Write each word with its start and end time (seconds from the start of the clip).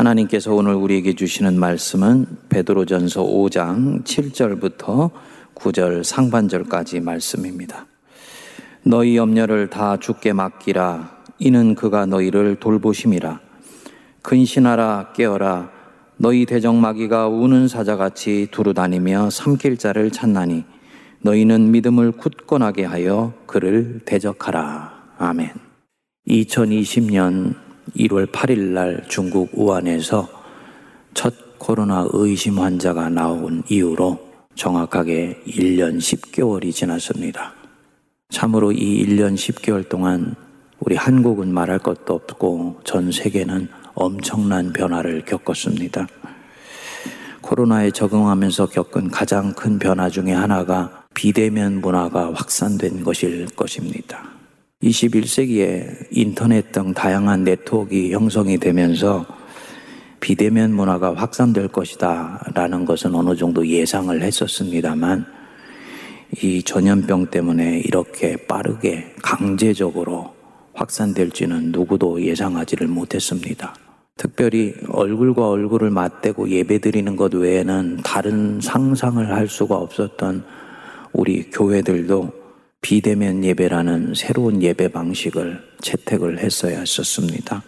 하나님께서 0.00 0.54
오늘 0.54 0.74
우리에게 0.74 1.14
주시는 1.14 1.58
말씀은 1.60 2.24
베드로전서 2.48 3.22
5장 3.22 4.02
7절부터 4.02 5.10
9절 5.54 6.04
상반절까지 6.04 7.00
말씀입니다. 7.00 7.86
너희 8.82 9.18
염려를 9.18 9.68
다 9.68 9.98
주께 9.98 10.32
맡기라 10.32 11.22
이는 11.38 11.74
그가 11.74 12.06
너희를 12.06 12.56
돌보심이라 12.56 13.40
근신하라 14.22 15.12
깨어라 15.14 15.70
너희 16.16 16.46
대적마귀가 16.46 17.28
우는 17.28 17.68
사자같이 17.68 18.48
두루다니며 18.50 19.28
삼킬 19.28 19.76
자를 19.76 20.10
찾나니 20.10 20.64
너희는 21.20 21.72
믿음을 21.72 22.12
굳건하게 22.12 22.84
하여 22.84 23.34
그를 23.46 24.00
대적하라. 24.06 24.94
아멘. 25.18 25.50
2020년 26.26 27.69
1월 27.96 28.30
8일 28.30 28.58
날 28.72 29.04
중국 29.08 29.50
우한에서 29.52 30.28
첫 31.14 31.58
코로나 31.58 32.06
의심 32.12 32.58
환자가 32.58 33.08
나온 33.08 33.62
이후로 33.68 34.18
정확하게 34.54 35.42
1년 35.46 35.98
10개월이 35.98 36.72
지났습니다. 36.72 37.54
참으로 38.30 38.72
이 38.72 39.04
1년 39.04 39.34
10개월 39.34 39.88
동안 39.88 40.34
우리 40.78 40.96
한국은 40.96 41.52
말할 41.52 41.78
것도 41.78 42.14
없고 42.14 42.80
전 42.84 43.12
세계는 43.12 43.68
엄청난 43.94 44.72
변화를 44.72 45.24
겪었습니다. 45.24 46.06
코로나에 47.42 47.90
적응하면서 47.90 48.66
겪은 48.66 49.10
가장 49.10 49.52
큰 49.52 49.78
변화 49.78 50.08
중의 50.08 50.34
하나가 50.34 51.04
비대면 51.14 51.80
문화가 51.80 52.32
확산된 52.32 53.02
것일 53.02 53.46
것입니다. 53.56 54.39
21세기에 54.82 56.06
인터넷 56.10 56.72
등 56.72 56.94
다양한 56.94 57.44
네트워크 57.44 57.94
형성이 58.10 58.58
되면서 58.58 59.26
비대면 60.20 60.72
문화가 60.72 61.14
확산될 61.14 61.68
것이다 61.68 62.52
라는 62.54 62.84
것은 62.86 63.14
어느 63.14 63.36
정도 63.36 63.66
예상을 63.66 64.22
했었습니다만 64.22 65.26
이 66.42 66.62
전염병 66.62 67.26
때문에 67.26 67.80
이렇게 67.80 68.36
빠르게 68.36 69.12
강제적으로 69.22 70.34
확산될지는 70.72 71.72
누구도 71.72 72.22
예상하지를 72.22 72.86
못했습니다. 72.86 73.74
특별히 74.16 74.74
얼굴과 74.88 75.48
얼굴을 75.48 75.90
맞대고 75.90 76.48
예배드리는 76.48 77.16
것 77.16 77.34
외에는 77.34 78.00
다른 78.04 78.60
상상을 78.60 79.28
할 79.30 79.48
수가 79.48 79.76
없었던 79.76 80.44
우리 81.12 81.50
교회들도 81.50 82.39
비대면 82.82 83.44
예배라는 83.44 84.14
새로운 84.14 84.62
예배 84.62 84.88
방식을 84.88 85.62
채택을 85.82 86.38
했어야 86.38 86.80
했었습니다. 86.80 87.62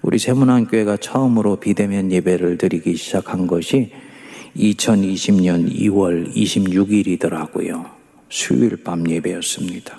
우리 0.00 0.18
세문안교회가 0.18 0.98
처음으로 0.98 1.56
비대면 1.56 2.12
예배를 2.12 2.56
드리기 2.56 2.96
시작한 2.96 3.48
것이 3.48 3.90
2020년 4.56 5.68
2월 5.72 6.32
26일이더라고요. 6.32 7.90
수요일 8.28 8.82
밤 8.84 9.08
예배였습니다. 9.08 9.98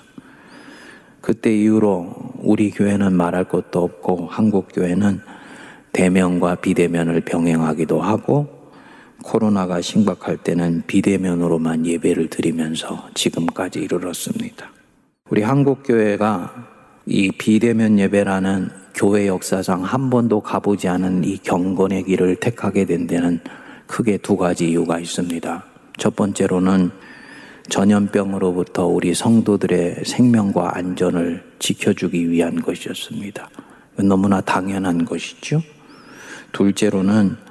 그때 1.20 1.54
이후로 1.54 2.14
우리 2.38 2.70
교회는 2.70 3.12
말할 3.12 3.44
것도 3.44 3.84
없고 3.84 4.26
한국 4.30 4.68
교회는 4.72 5.20
대면과 5.92 6.56
비대면을 6.56 7.20
병행하기도 7.22 8.00
하고 8.00 8.59
코로나가 9.30 9.80
심각할 9.80 10.38
때는 10.38 10.82
비대면으로만 10.88 11.86
예배를 11.86 12.30
드리면서 12.30 13.08
지금까지 13.14 13.78
이르렀습니다. 13.78 14.72
우리 15.30 15.42
한국 15.42 15.84
교회가 15.84 16.52
이 17.06 17.30
비대면 17.30 18.00
예배라는 18.00 18.70
교회 18.92 19.28
역사상 19.28 19.84
한 19.84 20.10
번도 20.10 20.40
가보지 20.40 20.88
않은 20.88 21.22
이 21.22 21.38
경건의 21.38 22.06
길을 22.06 22.36
택하게 22.40 22.86
된 22.86 23.06
데는 23.06 23.38
크게 23.86 24.16
두 24.16 24.36
가지 24.36 24.68
이유가 24.68 24.98
있습니다. 24.98 25.64
첫 25.96 26.16
번째로는 26.16 26.90
전염병으로부터 27.68 28.86
우리 28.86 29.14
성도들의 29.14 30.06
생명과 30.06 30.76
안전을 30.76 31.44
지켜주기 31.60 32.32
위한 32.32 32.60
것이었습니다. 32.60 33.48
너무나 33.94 34.40
당연한 34.40 35.04
것이죠. 35.04 35.62
둘째로는 36.50 37.49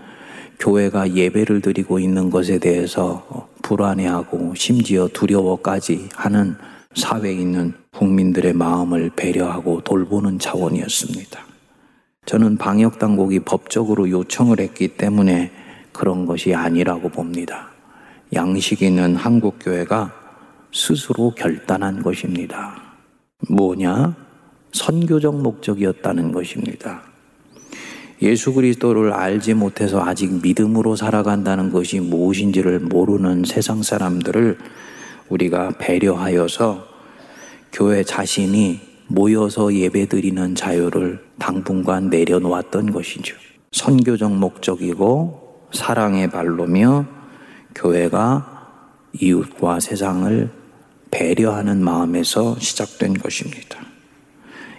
교회가 0.60 1.16
예배를 1.16 1.62
드리고 1.62 2.00
있는 2.00 2.30
것에 2.30 2.60
대해서 2.60 3.50
불안해하고 3.62 4.54
심지어 4.56 5.08
두려워까지 5.08 6.10
하는 6.14 6.56
사회에 6.96 7.34
있는 7.34 7.74
국민들의 7.92 8.54
마음을 8.54 9.12
배려하고 9.16 9.82
돌보는 9.82 10.40
차원이었습니다. 10.40 11.40
저는 12.26 12.58
방역 12.58 13.00
당국이 13.00 13.40
법적으로 13.40 14.10
요청을 14.10 14.60
했기 14.60 14.90
때문에 14.90 15.52
그런 15.94 16.26
것이 16.26 16.54
아니라고 16.54 17.10
봅니다. 17.10 17.70
양식 18.34 18.82
있는 18.82 19.16
한국 19.16 19.58
교회가 19.60 20.14
스스로 20.72 21.32
결단한 21.32 22.04
것입니다. 22.04 22.76
뭐냐? 23.50 24.16
선교적 24.72 25.42
목적이었다는 25.42 26.32
것입니다. 26.32 27.09
예수 28.22 28.54
그리스도를 28.54 29.14
알지 29.14 29.54
못해서 29.54 30.02
아직 30.02 30.42
믿음으로 30.42 30.96
살아간다는 30.96 31.72
것이 31.72 32.00
무엇인지를 32.00 32.80
모르는 32.80 33.44
세상 33.46 33.82
사람들을 33.82 34.58
우리가 35.30 35.78
배려하여서 35.80 36.86
교회 37.72 38.04
자신이 38.04 38.82
모여서 39.08 39.74
예배드리는 39.74 40.56
자유를 40.56 41.24
당분간 41.40 42.10
내려놓았던 42.10 42.92
것이죠. 42.92 43.36
선교적 43.72 44.34
목적이고 44.36 45.70
사랑의 45.72 46.30
발로며 46.30 47.06
교회가 47.76 48.58
이웃과 49.14 49.80
세상을 49.80 50.50
배려하는 51.12 51.84
마음에서 51.84 52.58
시작된 52.60 53.14
것입니다. 53.16 53.80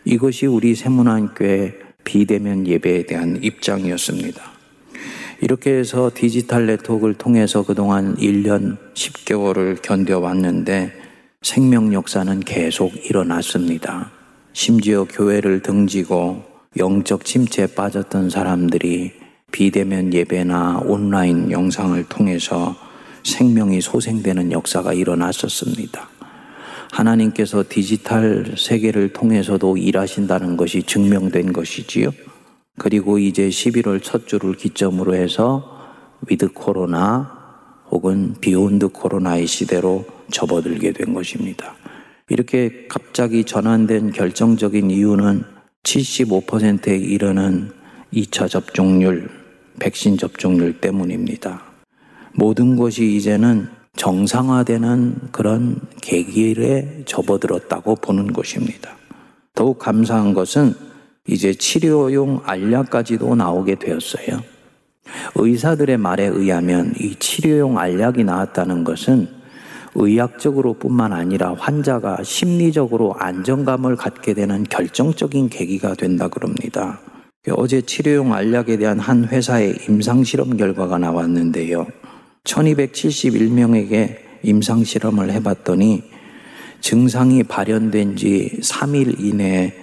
이것이 0.04 0.46
우리 0.46 0.74
세문안교회 0.74 1.89
비대면 2.04 2.66
예배에 2.66 3.06
대한 3.06 3.38
입장이었습니다. 3.42 4.42
이렇게 5.40 5.72
해서 5.72 6.10
디지털 6.14 6.66
네트워크를 6.66 7.14
통해서 7.14 7.64
그동안 7.64 8.16
1년 8.16 8.76
10개월을 8.94 9.80
견뎌왔는데 9.80 10.92
생명 11.42 11.94
역사는 11.94 12.40
계속 12.40 12.92
일어났습니다. 13.08 14.10
심지어 14.52 15.04
교회를 15.04 15.62
등지고 15.62 16.44
영적 16.76 17.24
침체에 17.24 17.68
빠졌던 17.68 18.28
사람들이 18.28 19.12
비대면 19.50 20.12
예배나 20.12 20.82
온라인 20.84 21.50
영상을 21.50 22.02
통해서 22.04 22.76
생명이 23.24 23.80
소생되는 23.80 24.52
역사가 24.52 24.92
일어났었습니다. 24.92 26.08
하나님께서 26.92 27.64
디지털 27.68 28.54
세계를 28.56 29.12
통해서도 29.12 29.76
일하신다는 29.76 30.56
것이 30.56 30.82
증명된 30.82 31.52
것이지요. 31.52 32.10
그리고 32.78 33.18
이제 33.18 33.48
11월 33.48 34.02
첫 34.02 34.26
주를 34.26 34.54
기점으로 34.54 35.14
해서 35.14 35.78
위드 36.28 36.52
코로나 36.52 37.38
혹은 37.90 38.34
beyond 38.40 38.88
코로나의 38.88 39.46
시대로 39.46 40.04
접어들게 40.30 40.92
된 40.92 41.12
것입니다. 41.12 41.74
이렇게 42.28 42.86
갑자기 42.88 43.44
전환된 43.44 44.12
결정적인 44.12 44.90
이유는 44.90 45.42
75%에 45.82 46.96
이르는 46.96 47.72
2차 48.12 48.48
접종률, 48.48 49.28
백신 49.80 50.16
접종률 50.16 50.80
때문입니다. 50.80 51.62
모든 52.32 52.76
것이 52.76 53.16
이제는 53.16 53.68
정상화되는 53.96 55.28
그런 55.32 55.80
계기에 56.00 57.02
접어들었다고 57.06 57.96
보는 57.96 58.32
것입니다. 58.32 58.96
더욱 59.54 59.78
감사한 59.78 60.32
것은 60.32 60.74
이제 61.26 61.52
치료용 61.52 62.40
알약까지도 62.44 63.34
나오게 63.34 63.76
되었어요. 63.76 64.40
의사들의 65.34 65.96
말에 65.98 66.24
의하면 66.24 66.94
이 66.98 67.14
치료용 67.16 67.78
알약이 67.78 68.24
나왔다는 68.24 68.84
것은 68.84 69.28
의학적으로 69.94 70.74
뿐만 70.74 71.12
아니라 71.12 71.54
환자가 71.54 72.22
심리적으로 72.22 73.14
안정감을 73.18 73.96
갖게 73.96 74.34
되는 74.34 74.62
결정적인 74.64 75.48
계기가 75.48 75.94
된다 75.94 76.28
그럽니다. 76.28 77.00
어제 77.52 77.80
치료용 77.80 78.32
알약에 78.32 78.76
대한 78.76 79.00
한 79.00 79.24
회사의 79.24 79.78
임상실험 79.88 80.56
결과가 80.56 80.98
나왔는데요. 80.98 81.86
1271명에게 82.44 84.18
임상실험을 84.42 85.30
해봤더니 85.32 86.02
증상이 86.80 87.42
발현된 87.44 88.16
지 88.16 88.58
3일 88.62 89.20
이내에 89.20 89.74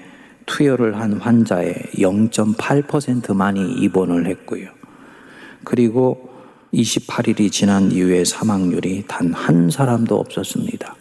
투여를 0.45 0.99
한 0.99 1.13
환자의 1.13 1.75
0.8%만이 1.95 3.73
입원을 3.83 4.25
했고요. 4.27 4.69
그리고 5.63 6.29
28일이 6.73 7.51
지난 7.51 7.91
이후에 7.91 8.23
사망률이 8.25 9.05
단 9.07 9.33
한 9.33 9.69
사람도 9.69 10.17
없었습니다. 10.17 10.95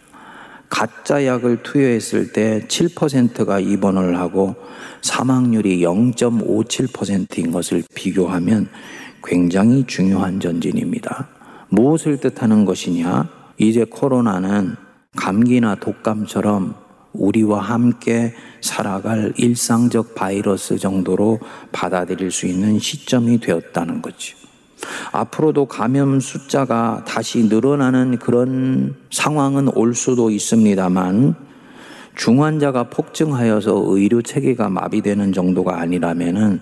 가짜 0.69 1.25
약을 1.25 1.63
투여했을 1.63 2.33
때 2.33 2.65
7%가 2.67 3.59
입원을 3.59 4.19
하고 4.19 4.55
사망률이 5.01 5.79
0.57%인 5.81 7.51
것을 7.51 7.83
비교하면 7.95 8.67
굉장히 9.23 9.85
중요한 9.87 10.39
전진입니다. 10.39 11.36
무엇을 11.69 12.19
뜻하는 12.19 12.65
것이냐? 12.65 13.29
이제 13.57 13.83
코로나는 13.83 14.75
감기나 15.15 15.75
독감처럼 15.75 16.75
우리와 17.13 17.59
함께 17.59 18.33
살아갈 18.61 19.33
일상적 19.37 20.13
바이러스 20.15 20.77
정도로 20.77 21.39
받아들일 21.71 22.31
수 22.31 22.45
있는 22.45 22.79
시점이 22.79 23.39
되었다는 23.39 24.01
거죠. 24.01 24.35
앞으로도 25.11 25.65
감염 25.65 26.19
숫자가 26.19 27.03
다시 27.07 27.45
늘어나는 27.45 28.19
그런 28.19 28.95
상황은 29.11 29.69
올 29.75 29.95
수도 29.95 30.29
있습니다만 30.29 31.35
중환자가 32.15 32.89
폭증하여서 32.89 33.83
의료 33.87 34.21
체계가 34.21 34.69
마비되는 34.69 35.33
정도가 35.33 35.79
아니라면은 35.79 36.61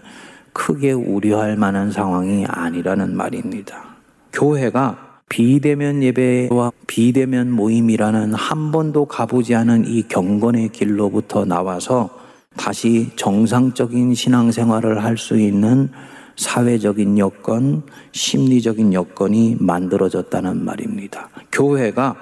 크게 0.54 0.94
우려할 0.94 1.58
만한 1.58 1.92
상황이 1.92 2.46
아니라는 2.48 3.16
말입니다. 3.16 3.95
교회가 4.36 5.22
비대면 5.30 6.04
예배와 6.04 6.72
비대면 6.88 7.52
모임이라는 7.52 8.34
한 8.34 8.72
번도 8.72 9.06
가보지 9.06 9.56
않은 9.56 9.88
이 9.88 10.04
경건의 10.04 10.70
길로부터 10.70 11.46
나와서 11.46 12.10
다시 12.58 13.10
정상적인 13.16 14.14
신앙생활을 14.14 15.04
할 15.04 15.18
수 15.18 15.40
있는 15.40 15.90
사회적인 16.36 17.18
여건, 17.18 17.84
심리적인 18.12 18.92
여건이 18.92 19.56
만들어졌다는 19.60 20.66
말입니다. 20.66 21.30
교회가 21.54 22.16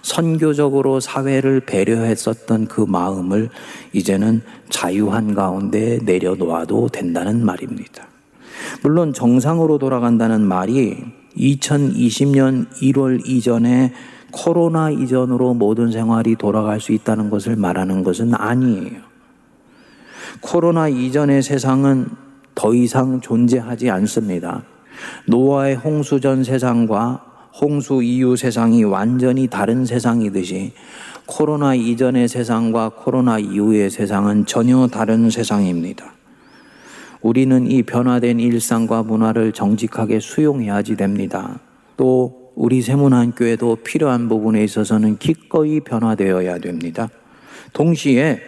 선교적으로 0.00 0.98
사회를 0.98 1.60
배려했었던 1.60 2.68
그 2.68 2.80
마음을 2.80 3.50
이제는 3.92 4.40
자유한 4.70 5.34
가운데 5.34 5.98
내려놓아도 6.02 6.88
된다는 6.88 7.44
말입니다. 7.44 8.06
물론 8.82 9.12
정상으로 9.12 9.76
돌아간다는 9.76 10.40
말이 10.40 11.19
2020년 11.36 12.68
1월 12.70 13.26
이전에 13.26 13.92
코로나 14.30 14.90
이전으로 14.90 15.54
모든 15.54 15.90
생활이 15.90 16.36
돌아갈 16.36 16.80
수 16.80 16.92
있다는 16.92 17.30
것을 17.30 17.56
말하는 17.56 18.02
것은 18.04 18.34
아니에요. 18.34 19.00
코로나 20.40 20.88
이전의 20.88 21.42
세상은 21.42 22.08
더 22.54 22.74
이상 22.74 23.20
존재하지 23.20 23.90
않습니다. 23.90 24.62
노아의 25.26 25.76
홍수 25.76 26.20
전 26.20 26.44
세상과 26.44 27.24
홍수 27.60 28.02
이후 28.02 28.36
세상이 28.36 28.84
완전히 28.84 29.48
다른 29.48 29.84
세상이듯이 29.84 30.72
코로나 31.26 31.74
이전의 31.74 32.28
세상과 32.28 32.90
코로나 32.90 33.38
이후의 33.38 33.90
세상은 33.90 34.46
전혀 34.46 34.86
다른 34.86 35.30
세상입니다. 35.30 36.19
우리는 37.22 37.70
이 37.70 37.82
변화된 37.82 38.40
일상과 38.40 39.02
문화를 39.02 39.52
정직하게 39.52 40.20
수용해야지 40.20 40.96
됩니다. 40.96 41.60
또 41.96 42.52
우리 42.54 42.82
세문안교회도 42.82 43.76
필요한 43.84 44.28
부분에 44.28 44.64
있어서는 44.64 45.18
기꺼이 45.18 45.80
변화되어야 45.80 46.58
됩니다. 46.58 47.08
동시에 47.72 48.40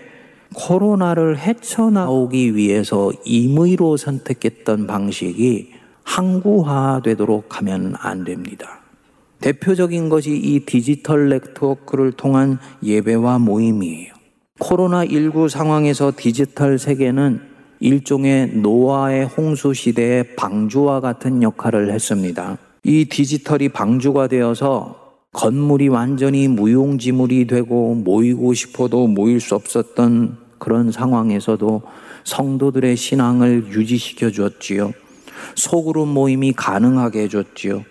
코로나를 0.55 1.39
헤쳐나오기 1.39 2.57
위해서 2.57 3.11
임의로 3.25 3.97
선택했던 3.97 4.87
방식이 4.87 5.73
항구화되도록 6.05 7.59
하면 7.59 7.95
안 7.99 8.25
됩니다. 8.25 8.81
대표적인 9.41 10.09
것이 10.09 10.37
이 10.37 10.61
디지털 10.65 11.29
네트워크를 11.29 12.13
통한 12.13 12.59
예배와 12.83 13.39
모임이에요. 13.39 14.13
코로나19 14.61 15.49
상황에서 15.49 16.13
디지털 16.17 16.79
세계는 16.79 17.52
일종의 17.83 18.59
노아의 18.59 19.25
홍수 19.27 19.75
시대의 19.75 20.37
방주와 20.37 21.01
같은 21.01 21.43
역할을 21.43 21.93
했습니다. 21.93 22.57
이 22.85 23.07
디지털이 23.07 23.71
방주가 23.71 24.29
되어서 24.29 25.15
건물이 25.33 25.89
완전히 25.89 26.47
무용지물이 26.47 27.49
되고 27.49 27.97
모이고 27.97 28.55
싶어도 28.55 29.09
모일 29.09 29.41
수 29.41 29.57
없었던 29.57 30.37
그런 30.59 30.93
상황에서도 30.93 31.83
성도들의 32.23 32.97
신앙을 32.97 33.73
유지시켜 33.73 34.31
주었지요. 34.31 34.93
소그룹 35.57 36.07
모임이 36.07 36.53
가능하게 36.53 37.23
해줬지요. 37.23 37.85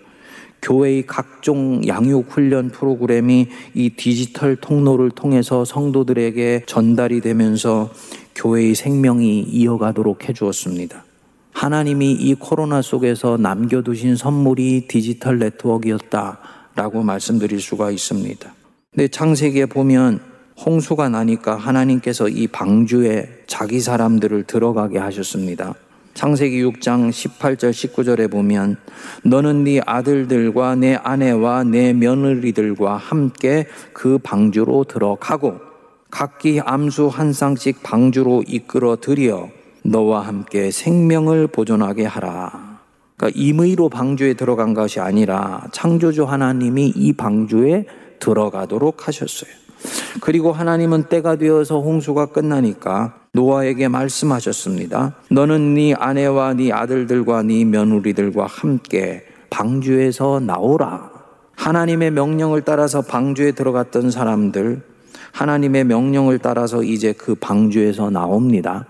교회의 0.62 1.06
각종 1.06 1.82
양육 1.86 2.30
훈련 2.30 2.70
프로그램이 2.70 3.48
이 3.74 3.90
디지털 3.90 4.56
통로를 4.56 5.10
통해서 5.10 5.64
성도들에게 5.64 6.62
전달이 6.66 7.20
되면서 7.20 7.90
교회의 8.34 8.74
생명이 8.74 9.40
이어가도록 9.42 10.28
해 10.28 10.32
주었습니다. 10.32 11.04
하나님이 11.52 12.12
이 12.12 12.34
코로나 12.34 12.82
속에서 12.82 13.36
남겨두신 13.36 14.16
선물이 14.16 14.86
디지털 14.88 15.38
네트워크였다라고 15.38 17.02
말씀드릴 17.02 17.60
수가 17.60 17.90
있습니다. 17.90 18.52
근데 18.90 19.08
창세기에 19.08 19.66
보면 19.66 20.20
홍수가 20.64 21.08
나니까 21.08 21.56
하나님께서 21.56 22.28
이 22.28 22.46
방주에 22.46 23.44
자기 23.46 23.80
사람들을 23.80 24.44
들어가게 24.44 24.98
하셨습니다. 24.98 25.74
창세기 26.14 26.62
6장 26.62 27.10
18절 27.10 27.70
19절에 27.70 28.30
보면 28.30 28.76
너는 29.24 29.64
네 29.64 29.80
아들들과 29.84 30.74
내 30.74 30.94
아내와 30.94 31.64
내 31.64 31.92
며느리들과 31.94 32.96
함께 32.96 33.66
그 33.92 34.18
방주로 34.18 34.84
들어가고 34.84 35.71
각기 36.12 36.60
암수 36.60 37.08
한 37.08 37.32
쌍씩 37.32 37.82
방주로 37.82 38.44
이끌어 38.46 38.96
들여 39.00 39.48
너와 39.82 40.20
함께 40.20 40.70
생명을 40.70 41.46
보존하게 41.46 42.04
하라. 42.04 42.80
그러니까 43.16 43.40
임의로 43.40 43.88
방주에 43.88 44.34
들어간 44.34 44.74
것이 44.74 45.00
아니라 45.00 45.66
창조주 45.72 46.24
하나님이 46.24 46.92
이 46.94 47.14
방주에 47.14 47.86
들어가도록 48.20 49.08
하셨어요. 49.08 49.50
그리고 50.20 50.52
하나님은 50.52 51.04
때가 51.04 51.36
되어서 51.36 51.80
홍수가 51.80 52.26
끝나니까 52.26 53.14
노아에게 53.32 53.88
말씀하셨습니다. 53.88 55.16
너는 55.30 55.74
네 55.74 55.94
아내와 55.94 56.52
네 56.54 56.72
아들들과 56.72 57.42
네 57.42 57.64
며느리들과 57.64 58.46
함께 58.46 59.24
방주에서 59.48 60.40
나오라. 60.40 61.10
하나님의 61.56 62.10
명령을 62.10 62.62
따라서 62.62 63.00
방주에 63.00 63.52
들어갔던 63.52 64.10
사람들, 64.10 64.91
하나님의 65.32 65.84
명령을 65.84 66.38
따라서 66.38 66.82
이제 66.82 67.12
그 67.12 67.34
방주에서 67.34 68.10
나옵니다. 68.10 68.86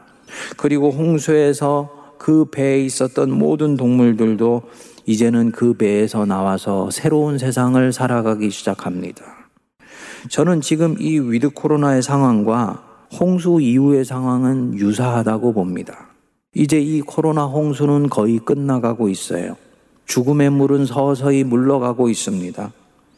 그리고 0.56 0.90
홍수에서 0.90 2.14
그 2.18 2.46
배에 2.50 2.80
있었던 2.84 3.30
모든 3.30 3.76
동물들도 3.76 4.62
이제는 5.06 5.50
그 5.50 5.74
배에서 5.74 6.24
나와서 6.24 6.90
새로운 6.90 7.38
세상을 7.38 7.92
살아가기 7.92 8.50
시작합니다. 8.50 9.24
저는 10.28 10.60
지금 10.60 10.96
이 11.00 11.18
위드 11.18 11.50
코로나의 11.50 12.02
상황과 12.02 12.84
홍수 13.18 13.60
이후의 13.60 14.04
상황은 14.04 14.74
유사하다고 14.74 15.52
봅니다. 15.52 16.08
이제 16.54 16.78
이 16.78 17.00
코로나 17.00 17.44
홍수는 17.46 18.08
거의 18.08 18.38
끝나가고 18.38 19.08
있어요. 19.08 19.56
죽음의 20.06 20.50
물은 20.50 20.86
서서히 20.86 21.44
물러가고 21.44 22.08
있습니다. 22.08 22.72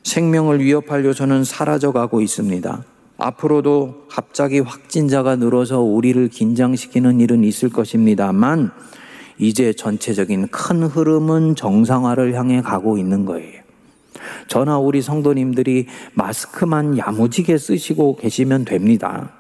생명을 0.04 0.60
위협할 0.60 1.04
요소는 1.04 1.44
사라져가고 1.44 2.20
있습니다. 2.20 2.84
앞으로도 3.16 4.06
갑자기 4.09 4.59
확진자가 4.61 5.37
늘어서 5.37 5.80
우리를 5.80 6.28
긴장시키는 6.28 7.21
일은 7.21 7.44
있을 7.44 7.71
것입니다만, 7.71 8.73
이제 9.38 9.73
전체적인 9.73 10.49
큰 10.49 10.83
흐름은 10.85 11.56
정상화를 11.56 12.35
향해 12.35 12.61
가고 12.61 12.99
있는 12.99 13.25
거예요. 13.25 13.62
저나 14.49 14.78
우리 14.78 15.02
성도님들이 15.02 15.87
마스크만 16.14 16.99
야무지게 16.99 17.59
쓰시고 17.59 18.16
계시면 18.16 18.64
됩니다. 18.64 19.33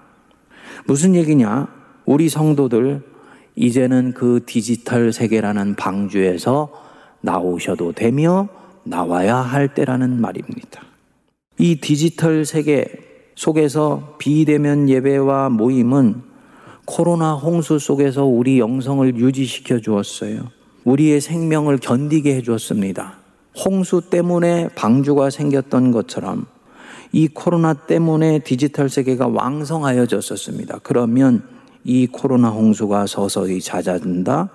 무슨 0.86 1.14
얘기냐? 1.14 1.68
우리 2.04 2.28
성도들 2.28 3.02
이제는 3.56 4.12
그 4.14 4.42
디지털 4.46 5.12
세계라는 5.12 5.76
방주에서 5.76 6.72
나오셔도 7.20 7.92
되며 7.92 8.48
나와야 8.82 9.36
할 9.36 9.72
때라는 9.72 10.20
말입니다. 10.20 10.82
이 11.58 11.76
디지털 11.76 12.44
세계 12.44 12.84
속에서 13.34 14.16
비대면 14.18 14.88
예배와 14.88 15.50
모임은 15.50 16.22
코로나 16.84 17.34
홍수 17.34 17.78
속에서 17.78 18.24
우리 18.24 18.58
영성을 18.58 19.16
유지시켜 19.16 19.80
주었어요. 19.80 20.48
우리의 20.84 21.20
생명을 21.20 21.78
견디게 21.78 22.34
해 22.34 22.42
주었습니다. 22.42 23.18
홍수 23.64 24.02
때문에 24.10 24.68
방주가 24.74 25.30
생겼던 25.30 25.92
것처럼 25.92 26.46
이 27.12 27.28
코로나 27.28 27.74
때문에 27.74 28.40
디지털 28.40 28.88
세계가 28.88 29.28
왕성하여졌었습니다. 29.28 30.80
그러면 30.82 31.42
이 31.84 32.06
코로나 32.06 32.50
홍수가 32.50 33.06
서서히 33.06 33.60
잦아든다. 33.60 34.50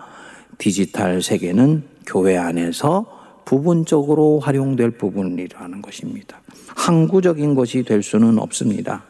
디지털 0.58 1.22
세계는 1.22 1.84
교회 2.06 2.38
안에서 2.38 3.19
부분적으로 3.46 4.40
활용될 4.40 4.92
부분이라는 4.92 5.82
것입니다. 5.82 6.40
항구적인 6.76 7.56
것이 7.56 7.84
될 7.84 8.04
수는 8.04 8.40
없습니다. 8.40 9.04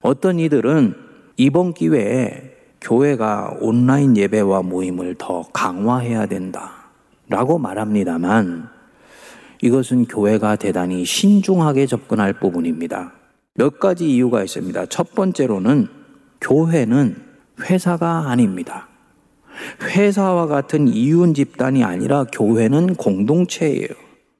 어떤 0.00 0.38
이들은 0.38 0.94
이번 1.36 1.74
기회에 1.74 2.56
교회가 2.80 3.58
온라인 3.60 4.16
예배와 4.16 4.62
모임을 4.62 5.16
더 5.18 5.42
강화해야 5.52 6.26
된다. 6.26 6.72
라고 7.28 7.58
말합니다만 7.58 8.68
이것은 9.62 10.04
교회가 10.04 10.56
대단히 10.56 11.04
신중하게 11.04 11.86
접근할 11.86 12.34
부분입니다. 12.34 13.12
몇 13.54 13.80
가지 13.80 14.10
이유가 14.10 14.42
있습니다. 14.42 14.86
첫 14.86 15.14
번째로는 15.14 15.88
교회는 16.40 17.16
회사가 17.62 18.28
아닙니다. 18.28 18.88
회사와 19.82 20.46
같은 20.46 20.88
이윤 20.88 21.34
집단이 21.34 21.84
아니라 21.84 22.24
교회는 22.32 22.94
공동체예요. 22.94 23.88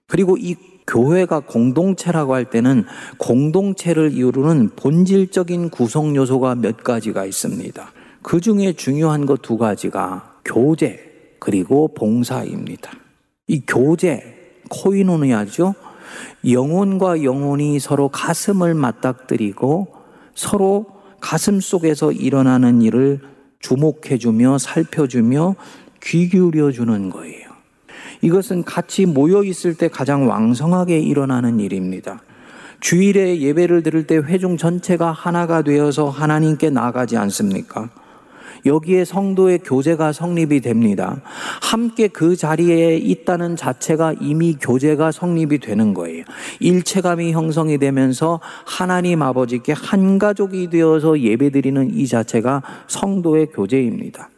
그리고 0.06 0.36
이 0.36 0.56
교회가 0.86 1.40
공동체라고 1.40 2.34
할 2.34 2.44
때는 2.44 2.84
공동체를 3.18 4.12
이루는 4.12 4.70
본질적인 4.76 5.70
구성 5.70 6.14
요소가 6.14 6.54
몇 6.54 6.84
가지가 6.84 7.24
있습니다. 7.24 7.92
그 8.22 8.40
중에 8.40 8.72
중요한 8.72 9.26
것 9.26 9.42
두 9.42 9.58
가지가 9.58 10.36
교제 10.44 11.00
그리고 11.38 11.88
봉사입니다. 11.88 12.92
이 13.48 13.62
교제 13.66 14.22
코이노니아죠. 14.70 15.74
영혼과 16.48 17.22
영혼이 17.22 17.78
서로 17.78 18.08
가슴을 18.08 18.74
맞닥뜨리고 18.74 19.88
서로 20.34 20.86
가슴 21.20 21.60
속에서 21.60 22.12
일어나는 22.12 22.82
일을 22.82 23.20
주목해주며 23.66 24.58
살펴주며 24.58 25.56
귀 26.04 26.28
기울여주는 26.28 27.10
거예요. 27.10 27.46
이것은 28.22 28.62
같이 28.64 29.06
모여 29.06 29.42
있을 29.42 29.74
때 29.74 29.88
가장 29.88 30.28
왕성하게 30.28 31.00
일어나는 31.00 31.58
일입니다. 31.58 32.22
주일에 32.80 33.40
예배를 33.40 33.82
드릴 33.82 34.06
때 34.06 34.16
회중 34.18 34.56
전체가 34.56 35.10
하나가 35.10 35.62
되어서 35.62 36.08
하나님께 36.08 36.70
나가지 36.70 37.16
않습니까? 37.16 37.90
여기에 38.66 39.04
성도의 39.04 39.60
교제가 39.60 40.12
성립이 40.12 40.60
됩니다. 40.60 41.20
함께 41.62 42.08
그 42.08 42.36
자리에 42.36 42.96
있다는 42.96 43.56
자체가 43.56 44.14
이미 44.20 44.56
교제가 44.60 45.12
성립이 45.12 45.58
되는 45.58 45.94
거예요. 45.94 46.24
일체감이 46.60 47.32
형성이 47.32 47.78
되면서 47.78 48.40
하나님 48.64 49.22
아버지께 49.22 49.72
한 49.72 50.18
가족이 50.18 50.70
되어서 50.70 51.18
예배드리는 51.20 51.94
이 51.94 52.06
자체가 52.06 52.62
성도의 52.88 53.46
교제입니다. 53.46 54.30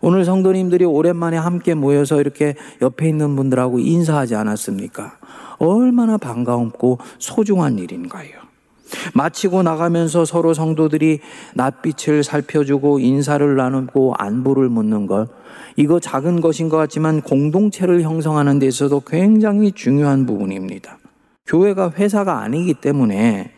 오늘 0.00 0.24
성도님들이 0.24 0.84
오랜만에 0.84 1.36
함께 1.36 1.74
모여서 1.74 2.20
이렇게 2.20 2.54
옆에 2.82 3.08
있는 3.08 3.34
분들하고 3.36 3.78
인사하지 3.78 4.34
않았습니까? 4.34 5.18
얼마나 5.58 6.16
반가웠고 6.16 6.98
소중한 7.18 7.78
일인가요? 7.78 8.45
마치고 9.14 9.62
나가면서 9.62 10.24
서로 10.24 10.54
성도들이 10.54 11.20
낯빛을 11.54 12.22
살펴주고 12.22 13.00
인사를 13.00 13.56
나누고 13.56 14.14
안부를 14.18 14.68
묻는 14.68 15.06
것. 15.06 15.28
이거 15.76 16.00
작은 16.00 16.40
것인 16.40 16.68
것 16.68 16.76
같지만 16.76 17.20
공동체를 17.20 18.02
형성하는 18.02 18.58
데 18.58 18.66
있어서 18.66 19.00
굉장히 19.00 19.72
중요한 19.72 20.26
부분입니다. 20.26 20.98
교회가 21.46 21.92
회사가 21.96 22.40
아니기 22.40 22.74
때문에 22.74 23.52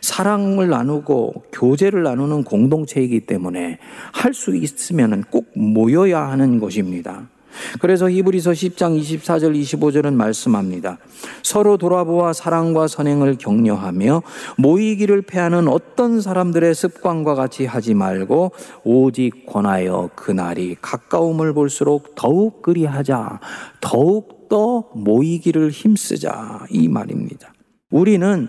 사랑을 0.00 0.68
나누고 0.68 1.44
교제를 1.52 2.02
나누는 2.02 2.44
공동체이기 2.44 3.20
때문에 3.20 3.78
할 4.12 4.34
수 4.34 4.54
있으면 4.54 5.24
꼭 5.30 5.46
모여야 5.54 6.28
하는 6.28 6.58
것입니다. 6.58 7.28
그래서 7.80 8.10
히브리서 8.10 8.52
10장 8.52 9.00
24절 9.00 9.60
25절은 9.60 10.14
말씀합니다. 10.14 10.98
서로 11.42 11.76
돌아보아 11.76 12.32
사랑과 12.32 12.88
선행을 12.88 13.36
격려하며 13.38 14.22
모이기를 14.58 15.22
패하는 15.22 15.68
어떤 15.68 16.20
사람들의 16.20 16.74
습관과 16.74 17.34
같이 17.34 17.66
하지 17.66 17.94
말고 17.94 18.52
오직 18.84 19.46
권하여 19.46 20.10
그날이 20.14 20.76
가까움을 20.80 21.52
볼수록 21.52 22.14
더욱 22.14 22.62
그리하자. 22.62 23.40
더욱 23.80 24.48
더 24.48 24.84
모이기를 24.94 25.70
힘쓰자. 25.70 26.66
이 26.70 26.88
말입니다. 26.88 27.54
우리는 27.90 28.48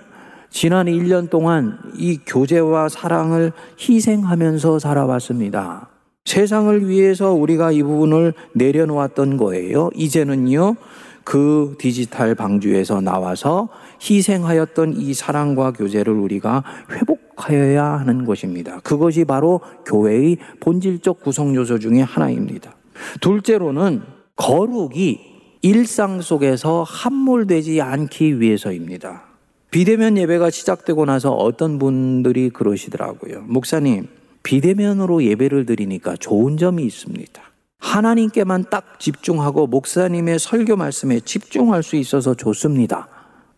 지난 0.49 0.85
1년 0.85 1.29
동안 1.29 1.79
이 1.95 2.19
교제와 2.25 2.89
사랑을 2.89 3.53
희생하면서 3.79 4.79
살아왔습니다. 4.79 5.92
세상을 6.25 6.87
위해서 6.87 7.33
우리가 7.33 7.71
이 7.71 7.83
부분을 7.83 8.33
내려놓았던 8.53 9.37
거예요. 9.37 9.89
이제는요, 9.95 10.75
그 11.23 11.75
디지털 11.77 12.35
방주에서 12.35 13.01
나와서 13.01 13.69
희생하였던 14.01 14.95
이 14.97 15.13
사랑과 15.13 15.71
교제를 15.71 16.13
우리가 16.13 16.63
회복하여야 16.91 17.83
하는 17.83 18.25
것입니다. 18.25 18.79
그것이 18.81 19.25
바로 19.25 19.61
교회의 19.85 20.37
본질적 20.59 21.21
구성 21.21 21.55
요소 21.55 21.79
중에 21.79 22.01
하나입니다. 22.01 22.75
둘째로는 23.21 24.01
거룩이 24.35 25.19
일상 25.61 26.21
속에서 26.21 26.83
함몰되지 26.83 27.79
않기 27.81 28.41
위해서입니다. 28.41 29.23
비대면 29.71 30.17
예배가 30.17 30.49
시작되고 30.49 31.05
나서 31.05 31.31
어떤 31.31 31.79
분들이 31.79 32.49
그러시더라고요. 32.49 33.43
목사님, 33.47 34.07
비대면으로 34.43 35.23
예배를 35.23 35.65
드리니까 35.65 36.15
좋은 36.17 36.57
점이 36.57 36.83
있습니다. 36.83 37.41
하나님께만 37.79 38.65
딱 38.69 38.99
집중하고 38.99 39.67
목사님의 39.67 40.39
설교 40.39 40.75
말씀에 40.75 41.19
집중할 41.19 41.83
수 41.83 41.95
있어서 41.95 42.33
좋습니다. 42.33 43.07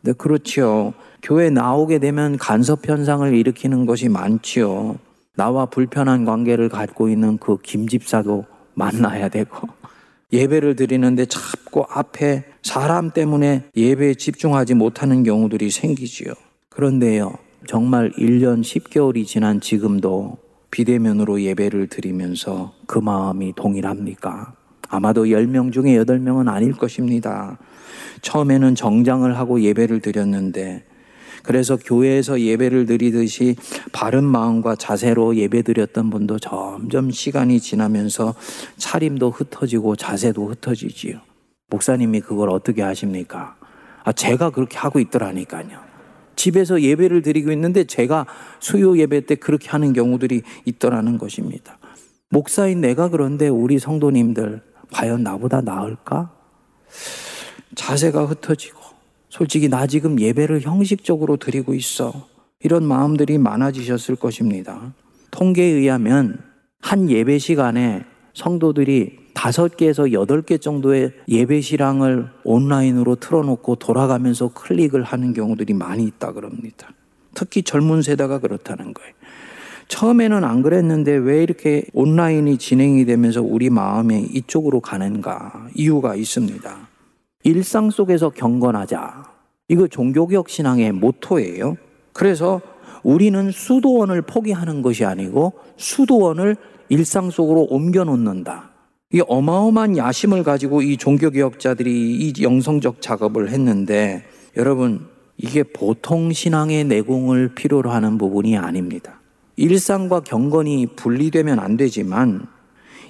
네, 0.01 0.13
그렇지요. 0.13 0.93
교회 1.21 1.49
나오게 1.49 1.99
되면 1.99 2.37
간섭 2.37 2.87
현상을 2.87 3.33
일으키는 3.33 3.85
것이 3.85 4.09
많지요. 4.09 4.97
나와 5.35 5.65
불편한 5.65 6.25
관계를 6.25 6.69
갖고 6.69 7.09
있는 7.09 7.37
그 7.37 7.57
김집사도 7.61 8.45
만나야 8.73 9.29
되고, 9.29 9.67
예배를 10.31 10.75
드리는데 10.75 11.25
자꾸 11.25 11.85
앞에 11.89 12.45
사람 12.61 13.11
때문에 13.11 13.63
예배에 13.75 14.15
집중하지 14.15 14.75
못하는 14.75 15.23
경우들이 15.23 15.71
생기지요. 15.71 16.33
그런데요, 16.69 17.33
정말 17.67 18.11
1년 18.11 18.61
10개월이 18.61 19.25
지난 19.25 19.61
지금도 19.61 20.37
비대면으로 20.71 21.41
예배를 21.41 21.87
드리면서 21.87 22.73
그 22.85 22.99
마음이 22.99 23.53
동일합니까? 23.55 24.53
아마도 24.89 25.25
10명 25.25 25.71
중에 25.71 25.97
8명은 26.03 26.47
아닐 26.47 26.73
것입니다. 26.73 27.57
처음에는 28.21 28.75
정장을 28.75 29.37
하고 29.37 29.61
예배를 29.61 30.01
드렸는데 30.01 30.83
그래서 31.43 31.77
교회에서 31.77 32.41
예배를 32.41 32.87
드리듯이 32.87 33.55
바른 33.91 34.23
마음과 34.23 34.75
자세로 34.75 35.35
예배 35.35 35.61
드렸던 35.61 36.09
분도 36.09 36.39
점점 36.39 37.11
시간이 37.11 37.59
지나면서 37.59 38.33
차림도 38.77 39.29
흩어지고 39.29 39.95
자세도 39.95 40.47
흩어지지요. 40.47 41.19
목사님이 41.69 42.21
그걸 42.21 42.49
어떻게 42.49 42.81
하십니까? 42.81 43.55
아, 44.03 44.11
제가 44.11 44.49
그렇게 44.49 44.77
하고 44.77 44.99
있더라니까요. 44.99 45.84
집에서 46.35 46.81
예배를 46.81 47.21
드리고 47.21 47.51
있는데 47.51 47.83
제가 47.83 48.25
수요 48.59 48.97
예배 48.97 49.25
때 49.25 49.35
그렇게 49.35 49.69
하는 49.69 49.93
경우들이 49.93 50.41
있더라는 50.65 51.17
것입니다. 51.17 51.77
목사인 52.29 52.81
내가 52.81 53.09
그런데 53.09 53.47
우리 53.47 53.79
성도님들 53.79 54.61
과연 54.91 55.23
나보다 55.23 55.61
나을까? 55.61 56.33
자세가 57.75 58.25
흩어지고 58.25 58.79
솔직히 59.29 59.67
나 59.67 59.85
지금 59.85 60.19
예배를 60.19 60.61
형식적으로 60.61 61.37
드리고 61.37 61.73
있어. 61.73 62.27
이런 62.61 62.85
마음들이 62.85 63.37
많아지셨을 63.37 64.15
것입니다. 64.15 64.93
통계에 65.31 65.65
의하면 65.65 66.39
한 66.81 67.09
예배 67.09 67.39
시간에 67.39 68.05
성도들이 68.33 69.24
다섯 69.35 69.75
개에서 69.77 70.13
여덟 70.13 70.41
개 70.41 70.57
정도의 70.57 71.11
예배 71.27 71.61
실황을 71.61 72.29
온라인으로 72.45 73.15
틀어놓고 73.17 73.75
돌아가면서 73.75 74.47
클릭을 74.53 75.03
하는 75.03 75.33
경우들이 75.33 75.73
많이 75.73 76.05
있다 76.05 76.31
그럽니다. 76.31 76.87
특히 77.35 77.61
젊은 77.61 78.01
세대가 78.01 78.39
그렇다는 78.39 78.93
거예요. 78.93 79.13
처음에는 79.89 80.43
안 80.43 80.63
그랬는데 80.63 81.11
왜 81.11 81.43
이렇게 81.43 81.83
온라인이 81.93 82.57
진행이 82.57 83.05
되면서 83.05 83.41
우리 83.43 83.69
마음이 83.69 84.29
이쪽으로 84.33 84.79
가는가 84.79 85.67
이유가 85.75 86.15
있습니다. 86.15 86.87
일상 87.43 87.91
속에서 87.91 88.29
경건하자. 88.29 89.25
이거 89.67 89.87
종교개혁 89.87 90.49
신앙의 90.49 90.93
모토예요. 90.93 91.75
그래서 92.13 92.61
우리는 93.03 93.51
수도원을 93.51 94.21
포기하는 94.23 94.81
것이 94.81 95.05
아니고 95.05 95.53
수도원을 95.75 96.55
일상 96.87 97.29
속으로 97.29 97.67
옮겨 97.69 98.05
놓는다. 98.05 98.74
이 99.13 99.21
어마어마한 99.27 99.97
야심을 99.97 100.43
가지고 100.43 100.81
이 100.81 100.97
종교개혁자들이 100.97 101.91
이 101.91 102.33
영성적 102.41 103.01
작업을 103.01 103.49
했는데 103.49 104.25
여러분 104.57 105.07
이게 105.37 105.63
보통 105.63 106.33
신앙의 106.33 106.85
내공을 106.85 107.53
필요로 107.55 107.91
하는 107.91 108.17
부분이 108.17 108.57
아닙니다. 108.57 109.21
일상과 109.57 110.21
경건이 110.21 110.87
분리되면 110.95 111.59
안 111.59 111.77
되지만 111.77 112.47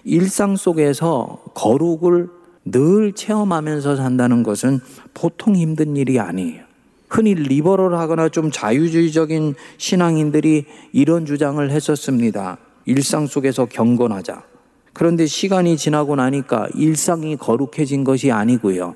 일상 0.03 0.55
속에서 0.55 1.41
거룩을 1.55 2.29
늘 2.65 3.13
체험하면서 3.13 3.95
산다는 3.95 4.43
것은 4.43 4.79
보통 5.13 5.55
힘든 5.55 5.95
일이 5.95 6.19
아니에요. 6.19 6.63
흔히 7.09 7.33
리버럴하거나 7.35 8.29
좀 8.29 8.51
자유주의적인 8.51 9.55
신앙인들이 9.77 10.65
이런 10.91 11.25
주장을 11.25 11.71
했었습니다. 11.71 12.57
일상 12.85 13.27
속에서 13.27 13.65
경건하자. 13.65 14.54
그런데 14.95 15.25
시간이 15.25 15.75
지나고 15.75 16.15
나니까 16.15 16.69
일상이 16.73 17.35
거룩해진 17.35 18.05
것이 18.05 18.31
아니고요. 18.31 18.95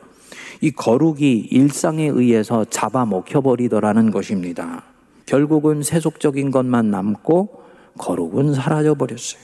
이 0.62 0.72
거룩이 0.72 1.48
일상에 1.52 2.06
의해서 2.06 2.64
잡아먹혀버리더라는 2.64 4.10
것입니다. 4.10 4.86
결국은 5.26 5.84
세속적인 5.84 6.52
것만 6.52 6.90
남고 6.90 7.64
거룩은 7.98 8.54
사라져버렸어요. 8.54 9.42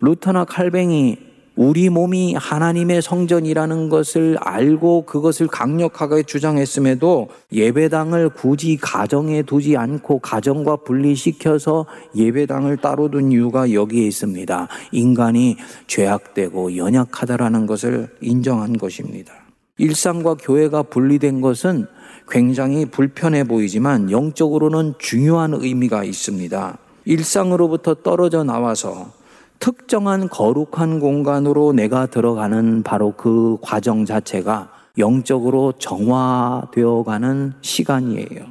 루터나 0.00 0.46
칼뱅이 0.46 1.18
우리 1.54 1.90
몸이 1.90 2.34
하나님의 2.34 3.02
성전이라는 3.02 3.90
것을 3.90 4.38
알고 4.40 5.04
그것을 5.04 5.48
강력하게 5.48 6.22
주장했음에도 6.22 7.28
예배당을 7.52 8.30
굳이 8.30 8.78
가정에 8.80 9.42
두지 9.42 9.76
않고 9.76 10.20
가정과 10.20 10.76
분리시켜서 10.76 11.86
예배당을 12.16 12.78
따로 12.78 13.10
둔 13.10 13.32
이유가 13.32 13.72
여기에 13.72 14.06
있습니다. 14.06 14.68
인간이 14.92 15.56
죄악되고 15.88 16.76
연약하다라는 16.76 17.66
것을 17.66 18.08
인정한 18.22 18.78
것입니다. 18.78 19.34
일상과 19.76 20.34
교회가 20.34 20.84
분리된 20.84 21.40
것은 21.42 21.86
굉장히 22.30 22.86
불편해 22.86 23.44
보이지만 23.44 24.10
영적으로는 24.10 24.94
중요한 24.98 25.52
의미가 25.54 26.04
있습니다. 26.04 26.78
일상으로부터 27.04 27.94
떨어져 27.94 28.44
나와서 28.44 29.12
특정한 29.62 30.28
거룩한 30.28 30.98
공간으로 30.98 31.72
내가 31.72 32.06
들어가는 32.06 32.82
바로 32.82 33.12
그 33.16 33.58
과정 33.62 34.04
자체가 34.04 34.72
영적으로 34.98 35.72
정화되어 35.78 37.04
가는 37.04 37.52
시간이에요. 37.60 38.46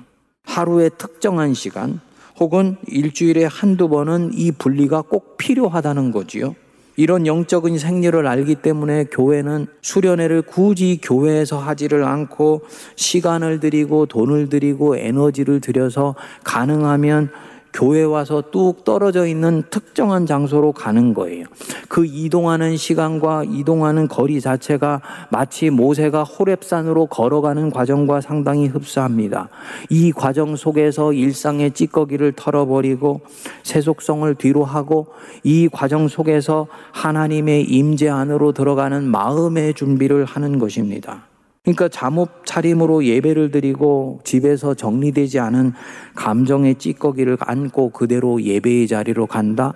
하루의 0.45 0.91
특정한 0.97 1.53
시간 1.53 1.99
혹은 2.39 2.77
일주일에 2.87 3.43
한두 3.43 3.89
번은 3.89 4.31
이 4.35 4.53
분리가 4.53 5.01
꼭 5.01 5.35
필요하다는 5.35 6.13
거지요. 6.13 6.55
이런 6.95 7.27
영적인 7.27 7.77
생리를 7.77 8.25
알기 8.25 8.55
때문에 8.55 9.05
교회는 9.11 9.67
수련회를 9.81 10.43
굳이 10.43 11.01
교회에서 11.03 11.57
하지를 11.57 12.05
않고 12.05 12.61
시간을 12.95 13.59
들이고 13.59 14.05
돈을 14.05 14.47
들이고 14.47 14.95
에너지를 14.95 15.59
들여서 15.59 16.15
가능하면 16.45 17.31
교회 17.73 18.03
와서 18.03 18.43
뚝 18.51 18.83
떨어져 18.83 19.25
있는 19.25 19.63
특정한 19.69 20.25
장소로 20.25 20.71
가는 20.71 21.13
거예요. 21.13 21.45
그 21.87 22.05
이동하는 22.05 22.77
시간과 22.77 23.45
이동하는 23.45 24.07
거리 24.07 24.41
자체가 24.41 25.01
마치 25.29 25.69
모세가 25.69 26.23
호랩산으로 26.23 27.09
걸어가는 27.09 27.71
과정과 27.71 28.21
상당히 28.21 28.67
흡사합니다. 28.67 29.49
이 29.89 30.11
과정 30.11 30.55
속에서 30.55 31.13
일상의 31.13 31.71
찌꺼기를 31.71 32.33
털어버리고 32.35 33.21
세속성을 33.63 34.33
뒤로 34.35 34.63
하고 34.63 35.07
이 35.43 35.69
과정 35.71 36.07
속에서 36.07 36.67
하나님의 36.91 37.63
임재 37.63 38.09
안으로 38.09 38.51
들어가는 38.51 39.03
마음의 39.03 39.73
준비를 39.73 40.25
하는 40.25 40.59
것입니다. 40.59 41.30
그러니까 41.63 41.89
잠옷 41.89 42.43
차림으로 42.43 43.05
예배를 43.05 43.51
드리고 43.51 44.21
집에서 44.23 44.73
정리되지 44.73 45.39
않은 45.39 45.73
감정의 46.15 46.75
찌꺼기를 46.75 47.37
안고 47.39 47.91
그대로 47.91 48.41
예배의 48.41 48.87
자리로 48.87 49.27
간다. 49.27 49.73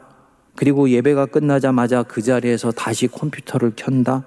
그리고 0.55 0.89
예배가 0.89 1.27
끝나자마자 1.27 2.01
그 2.01 2.23
자리에서 2.23 2.71
다시 2.71 3.07
컴퓨터를 3.07 3.73
켠다. 3.75 4.23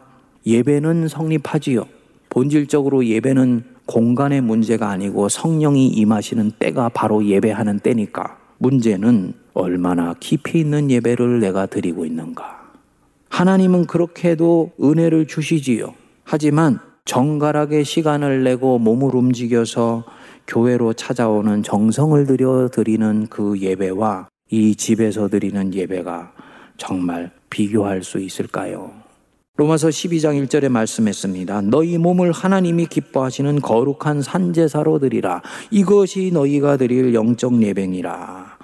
예배는 0.47 1.09
성립하지요. 1.09 1.85
본질적으로 2.29 3.05
예배는 3.07 3.65
공간의 3.87 4.41
문제가 4.41 4.91
아니고 4.91 5.29
성령이 5.29 5.89
임하시는 5.89 6.53
때가 6.61 6.91
바로 6.91 7.25
예배하는 7.27 7.81
때니까. 7.81 8.39
문제는 8.59 9.33
얼마나 9.55 10.15
깊이 10.21 10.61
있는 10.61 10.91
예배를 10.93 11.41
내가 11.41 11.67
드리고 11.67 12.05
있는가. 12.05 12.59
하나님은 13.31 13.87
그렇게 13.87 14.37
도 14.37 14.71
은혜를 14.81 15.27
주시지요. 15.27 15.95
하지만 16.23 16.79
정갈하게 17.09 17.85
시간을 17.85 18.45
내고 18.45 18.79
몸을 18.79 19.17
움직여서 19.17 20.05
교회로 20.47 20.93
찾아오는 20.93 21.63
정성을 21.63 22.27
들여 22.27 22.69
드리는 22.71 23.27
그 23.31 23.59
예배와 23.59 24.29
이 24.51 24.75
집에서 24.75 25.27
드리는 25.29 25.73
예배가 25.73 26.33
정말 26.77 27.33
비교할 27.49 28.03
수 28.03 28.21
있을까요? 28.21 28.93
로마서 29.57 29.89
12장 29.89 30.47
1절에 30.47 30.69
말씀했습니다. 30.69 31.63
너희 31.63 31.97
몸을 31.97 32.31
하나님이 32.31 32.85
기뻐하시는 32.87 33.63
거룩한 33.63 34.21
산제사로 34.21 34.99
드리라. 34.99 35.41
이것이 35.71 36.31
너희가 36.31 36.77
드릴 36.77 37.15
영적 37.15 37.63
예배니라. 37.63 38.59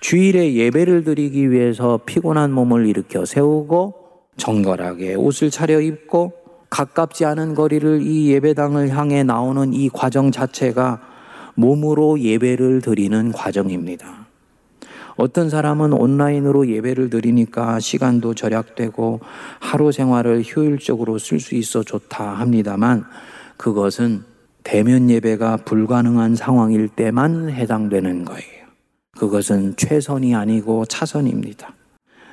주일에 0.00 0.54
예배를 0.54 1.04
드리기 1.04 1.52
위해서 1.52 2.00
피곤한 2.04 2.50
몸을 2.50 2.88
일으켜 2.88 3.24
세우고 3.24 3.94
정갈하게 4.36 5.14
옷을 5.14 5.50
차려 5.50 5.80
입고 5.80 6.43
가깝지 6.74 7.24
않은 7.24 7.54
거리를 7.54 8.02
이 8.02 8.32
예배당을 8.32 8.88
향해 8.88 9.22
나오는 9.22 9.72
이 9.72 9.88
과정 9.88 10.32
자체가 10.32 11.00
몸으로 11.54 12.18
예배를 12.18 12.80
드리는 12.80 13.30
과정입니다. 13.30 14.26
어떤 15.14 15.48
사람은 15.48 15.92
온라인으로 15.92 16.68
예배를 16.68 17.10
드리니까 17.10 17.78
시간도 17.78 18.34
절약되고 18.34 19.20
하루 19.60 19.92
생활을 19.92 20.42
효율적으로 20.42 21.18
쓸 21.18 21.38
수 21.38 21.54
있어 21.54 21.84
좋다 21.84 22.24
합니다만 22.24 23.04
그것은 23.56 24.24
대면 24.64 25.10
예배가 25.10 25.58
불가능한 25.58 26.34
상황일 26.34 26.88
때만 26.88 27.50
해당되는 27.50 28.24
거예요. 28.24 28.64
그것은 29.16 29.76
최선이 29.76 30.34
아니고 30.34 30.86
차선입니다. 30.86 31.72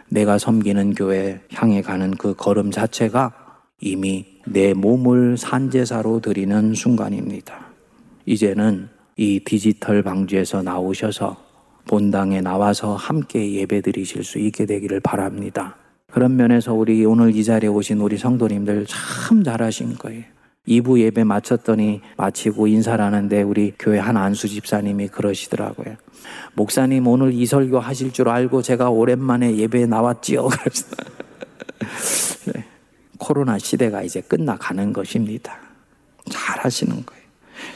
내가 0.09 0.39
섬기는 0.39 0.95
교회 0.95 1.41
향해 1.53 1.83
가는 1.83 2.09
그 2.09 2.33
걸음 2.33 2.71
자체가 2.71 3.40
이미 3.81 4.25
내 4.45 4.73
몸을 4.73 5.37
산제사로 5.37 6.21
드리는 6.21 6.73
순간입니다. 6.75 7.65
이제는 8.25 8.89
이 9.17 9.41
디지털 9.43 10.03
방주에서 10.03 10.61
나오셔서 10.61 11.35
본당에 11.87 12.41
나와서 12.41 12.95
함께 12.95 13.53
예배 13.53 13.81
드리실 13.81 14.23
수 14.23 14.37
있게 14.37 14.67
되기를 14.67 14.99
바랍니다. 14.99 15.75
그런 16.11 16.35
면에서 16.35 16.73
우리 16.73 17.03
오늘 17.05 17.35
이 17.35 17.43
자리에 17.43 17.69
오신 17.69 17.99
우리 17.99 18.17
성도님들 18.17 18.85
참 18.87 19.43
잘하신 19.43 19.95
거예요. 19.95 20.23
2부 20.67 20.99
예배 20.99 21.23
마쳤더니 21.23 22.01
마치고 22.17 22.67
인사를 22.67 23.03
하는데 23.03 23.41
우리 23.41 23.73
교회 23.79 23.97
한 23.97 24.15
안수 24.15 24.47
집사님이 24.47 25.07
그러시더라고요. 25.07 25.95
목사님 26.53 27.07
오늘 27.07 27.33
이 27.33 27.47
설교 27.47 27.79
하실 27.79 28.13
줄 28.13 28.29
알고 28.29 28.61
제가 28.61 28.91
오랜만에 28.91 29.55
예배에 29.55 29.87
나왔지요. 29.87 30.49
그래서 30.61 30.85
코로나 33.21 33.59
시대가 33.59 34.01
이제 34.01 34.19
끝나가는 34.19 34.91
것입니다. 34.91 35.59
잘 36.27 36.59
하시는 36.59 37.05
거예요. 37.05 37.23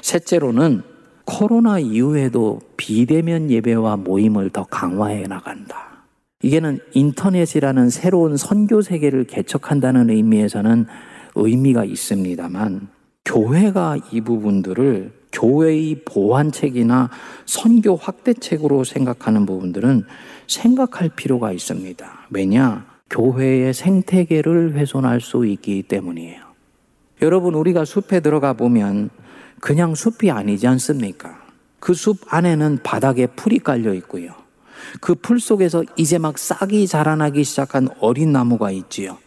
셋째로는 0.02 0.82
코로나 1.24 1.78
이후에도 1.78 2.60
비대면 2.78 3.52
예배와 3.52 3.98
모임을 3.98 4.50
더 4.50 4.64
강화해 4.64 5.28
나간다. 5.28 6.04
이게는 6.42 6.80
인터넷이라는 6.94 7.92
새로운 7.92 8.38
선교 8.38 8.82
세계를 8.82 9.26
개척한다는 9.26 10.10
의미에서는 10.10 10.88
의미가 11.36 11.86
있습니다만 11.86 12.88
교회가 13.24 13.98
이 14.12 14.22
부분들을 14.22 15.14
교회의 15.32 16.02
보완책이나 16.06 17.12
선교 17.46 17.96
확대책으로 17.96 18.84
생각하는 18.84 19.46
부분들은 19.46 20.06
생각할 20.48 21.10
필요가 21.10 21.52
있습니다. 21.52 22.28
왜냐? 22.32 22.95
교회의 23.16 23.74
생태계를 23.74 24.74
훼손할 24.74 25.22
수 25.22 25.46
있기 25.46 25.84
때문이에요. 25.84 26.42
여러분, 27.22 27.54
우리가 27.56 27.86
숲에 27.86 28.20
들어가 28.20 28.52
보면 28.54 29.10
그냥 29.62 29.96
숲이 29.96 30.32
아니지 30.32 30.68
않습니까? 30.68 31.44
그 31.80 31.94
숲 31.94 32.18
안에는 32.28 32.80
바닥에 32.84 33.28
풀이 33.28 33.60
깔려 33.60 33.94
있고요. 33.96 34.32
그 35.00 35.16
풀 35.16 35.40
속에서 35.40 35.84
이제 35.96 36.18
막 36.18 36.38
싹이 36.38 36.88
자라나기 36.88 37.44
시작한 37.46 37.88
어린 38.02 38.34
나무가 38.34 38.70
있지요. 38.72 39.18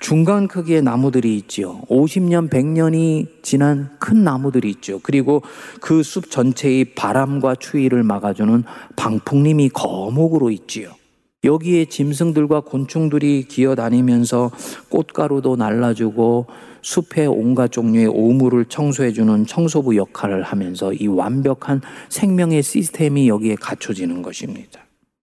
중간 0.00 0.48
크기의 0.48 0.80
나무들이 0.82 1.36
있지요. 1.36 1.82
50년, 1.90 2.48
100년이 2.48 3.42
지난 3.42 3.90
큰 3.98 4.24
나무들이 4.24 4.70
있죠. 4.70 5.00
그리고 5.02 5.42
그 5.80 6.02
숲 6.02 6.30
전체의 6.30 6.94
바람과 6.94 7.56
추위를 7.56 8.02
막아주는 8.04 8.64
방풍림이 8.96 9.68
거목으로 9.68 10.50
있지요. 10.50 10.97
여기에 11.44 11.84
짐승들과 11.84 12.60
곤충들이 12.62 13.44
기어 13.44 13.76
다니면서 13.76 14.50
꽃가루도 14.88 15.54
날라주고 15.54 16.46
숲의 16.82 17.28
온갖 17.28 17.70
종류의 17.70 18.08
오물을 18.08 18.64
청소해주는 18.64 19.46
청소부 19.46 19.96
역할을 19.96 20.42
하면서 20.42 20.92
이 20.92 21.06
완벽한 21.06 21.80
생명의 22.08 22.64
시스템이 22.64 23.28
여기에 23.28 23.54
갖춰지는 23.56 24.22
것입니다. 24.22 24.80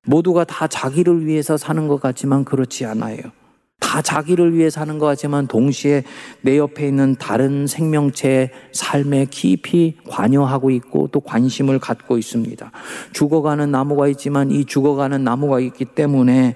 모두가 0.07 0.45
다 0.45 0.67
자기를 0.67 1.25
위해서 1.25 1.57
사는 1.57 1.85
것 1.89 1.99
같지만 1.99 2.45
그렇지 2.45 2.85
않아요. 2.85 3.17
다 3.85 4.01
자기를 4.01 4.55
위해 4.55 4.71
사는 4.71 4.97
것 4.97 5.05
같지만 5.05 5.45
동시에 5.45 6.03
내 6.41 6.57
옆에 6.57 6.87
있는 6.87 7.15
다른 7.19 7.67
생명체의 7.67 8.49
삶에 8.71 9.27
깊이 9.29 9.95
관여하고 10.09 10.71
있고 10.71 11.07
또 11.11 11.19
관심을 11.19 11.77
갖고 11.77 12.17
있습니다. 12.17 12.71
죽어가는 13.13 13.69
나무가 13.69 14.07
있지만 14.07 14.49
이 14.49 14.65
죽어가는 14.65 15.23
나무가 15.23 15.59
있기 15.59 15.85
때문에 15.85 16.55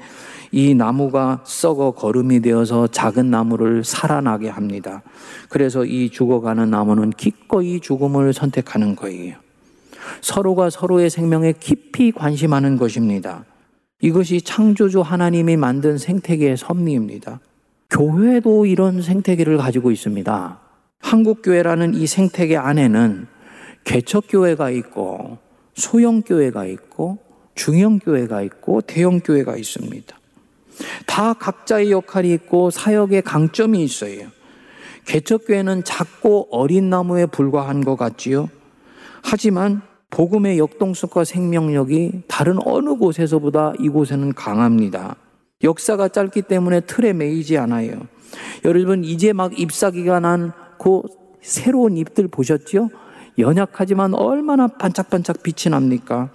이 0.52 0.74
나무가 0.74 1.44
썩어 1.46 1.92
거름이 1.92 2.42
되어서 2.42 2.88
작은 2.88 3.30
나무를 3.30 3.84
살아나게 3.84 4.50
합니다. 4.50 5.04
그래서 5.50 5.86
이 5.86 6.10
죽어가는 6.10 6.72
나무는 6.72 7.12
기꺼이 7.12 7.80
죽음을 7.80 8.34
선택하는 8.34 8.96
거예요. 8.96 9.36
서로가 10.22 10.72
서로의 10.72 11.12
생명에 11.12 11.54
깊이 11.60 12.12
관심하는 12.12 12.78
것입니다. 12.78 13.46
이것이 14.02 14.42
창조주 14.42 15.02
하나님이 15.02 15.58
만든 15.58 15.98
생태계의 15.98 16.58
섭리입니다. 16.58 17.40
교회도 17.90 18.66
이런 18.66 19.02
생태계를 19.02 19.58
가지고 19.58 19.92
있습니다. 19.92 20.60
한국교회라는 21.00 21.96
이 21.96 22.08
생태계 22.08 22.56
안에는 22.56 23.28
개척교회가 23.84 24.70
있고, 24.72 25.38
소형교회가 25.74 26.66
있고, 26.66 27.18
중형교회가 27.56 28.42
있고, 28.44 28.82
대형교회가 28.82 29.58
있습니다. 29.58 30.18
다 31.06 31.34
각자의 31.34 31.92
역할이 31.92 32.32
있고, 32.34 32.70
사역의 32.70 33.24
강점이 33.24 33.84
있어요. 33.84 34.28
개척교회는 35.06 35.84
작고 35.84 36.50
어린 36.52 36.90
나무에 36.90 37.26
불과한 37.26 37.84
것 37.84 37.96
같지요. 37.96 38.50
하지만 39.24 39.82
복음의 40.20 40.60
역동성과 40.60 41.24
생명력이 41.24 42.24
다른 42.28 42.58
어느 42.66 42.96
곳에서보다 42.96 43.72
이곳에는 43.80 44.34
강합니다. 44.34 45.16
역사가 45.64 46.10
짧기 46.10 46.42
때문에 46.42 46.82
틀에 46.82 47.14
매이지 47.14 47.58
않아요. 47.58 48.02
여러분 48.66 49.06
이제 49.06 49.32
막 49.32 49.58
잎사귀가 49.58 50.20
난그 50.20 51.04
새로운 51.40 51.96
잎들 51.96 52.28
보셨죠? 52.28 52.90
연약하지만 53.38 54.14
얼마나 54.14 54.68
반짝반짝 54.68 55.42
빛이 55.42 55.72
납니까? 55.72 56.30